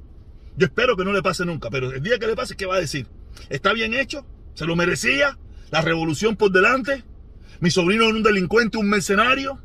Yo 0.56 0.68
espero 0.68 0.96
que 0.96 1.04
no 1.04 1.12
le 1.12 1.22
pase 1.22 1.46
nunca, 1.46 1.70
pero 1.70 1.92
el 1.92 2.02
día 2.02 2.18
que 2.20 2.28
le 2.28 2.38
pase, 2.38 2.56
¿qué 2.56 2.66
va 2.66 2.76
a 2.76 2.80
decir? 2.80 3.06
¿Está 3.50 3.74
bien 3.74 3.94
hecho? 3.94 4.26
¿Se 4.54 4.66
lo 4.66 4.78
merecía? 4.78 5.38
¿La 5.72 5.82
revolución 5.82 6.38
por 6.38 6.54
delante? 6.54 7.04
¿Mi 7.60 7.70
sobrino 7.70 8.06
es 8.06 8.14
un 8.14 8.24
delincuente, 8.24 8.78
un 8.78 8.90
mercenario? 8.90 9.60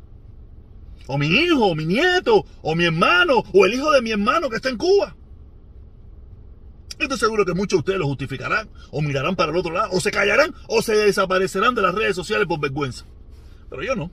O 1.07 1.17
mi 1.17 1.27
hijo, 1.27 1.67
o 1.67 1.75
mi 1.75 1.85
nieto, 1.85 2.45
o 2.61 2.75
mi 2.75 2.85
hermano, 2.85 3.43
o 3.53 3.65
el 3.65 3.73
hijo 3.73 3.91
de 3.91 4.01
mi 4.01 4.11
hermano 4.11 4.49
que 4.49 4.57
está 4.57 4.69
en 4.69 4.77
Cuba. 4.77 5.15
Estoy 6.99 7.17
seguro 7.17 7.45
que 7.45 7.53
muchos 7.53 7.77
de 7.77 7.79
ustedes 7.79 7.99
lo 7.99 8.05
justificarán, 8.05 8.69
o 8.91 9.01
mirarán 9.01 9.35
para 9.35 9.51
el 9.51 9.57
otro 9.57 9.73
lado, 9.73 9.89
o 9.91 9.99
se 9.99 10.11
callarán, 10.11 10.53
o 10.67 10.81
se 10.81 10.95
desaparecerán 10.95 11.73
de 11.73 11.81
las 11.81 11.95
redes 11.95 12.15
sociales 12.15 12.47
por 12.47 12.59
vergüenza. 12.59 13.05
Pero 13.69 13.81
yo 13.83 13.95
no. 13.95 14.11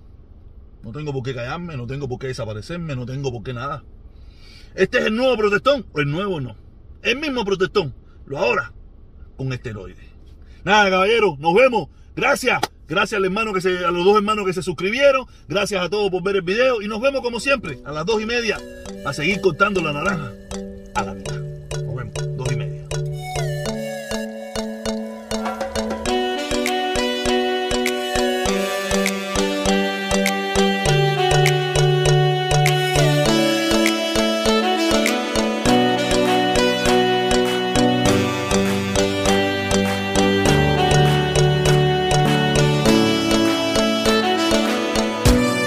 No 0.83 0.92
tengo 0.92 1.12
por 1.12 1.22
qué 1.22 1.35
callarme, 1.35 1.77
no 1.77 1.87
tengo 1.87 2.09
por 2.09 2.18
qué 2.18 2.29
desaparecerme, 2.29 2.96
no 2.96 3.05
tengo 3.05 3.31
por 3.31 3.42
qué 3.42 3.53
nada. 3.53 3.85
Este 4.74 4.98
es 4.98 5.07
el 5.07 5.16
nuevo 5.16 5.37
protestón, 5.37 5.87
o 5.92 6.01
el 6.01 6.11
nuevo 6.11 6.40
no. 6.40 6.57
El 7.03 7.18
mismo 7.18 7.44
protestón, 7.44 7.94
lo 8.27 8.38
ahora, 8.38 8.72
con 9.37 9.53
esteroides. 9.53 10.07
Nada, 10.64 10.88
caballero, 10.88 11.37
nos 11.38 11.55
vemos. 11.55 11.88
Gracias. 12.16 12.61
Gracias 12.88 13.18
a 13.18 13.90
los 13.90 14.05
dos 14.05 14.16
hermanos 14.16 14.46
que 14.46 14.53
se 14.53 14.62
suscribieron. 14.62 15.27
Gracias 15.46 15.83
a 15.83 15.88
todos 15.88 16.11
por 16.11 16.22
ver 16.22 16.37
el 16.37 16.42
video. 16.42 16.81
Y 16.83 16.88
nos 16.88 17.01
vemos 17.01 17.20
como 17.20 17.38
siempre 17.38 17.79
a 17.85 17.92
las 17.92 18.07
dos 18.07 18.20
y 18.20 18.27
media 18.27 18.59
a 19.05 19.12
seguir 19.12 19.40
cortando 19.40 19.81
la 19.83 19.92
naranja 19.92 20.33
a 20.94 21.03
la 21.05 21.14
mitad. 21.14 21.48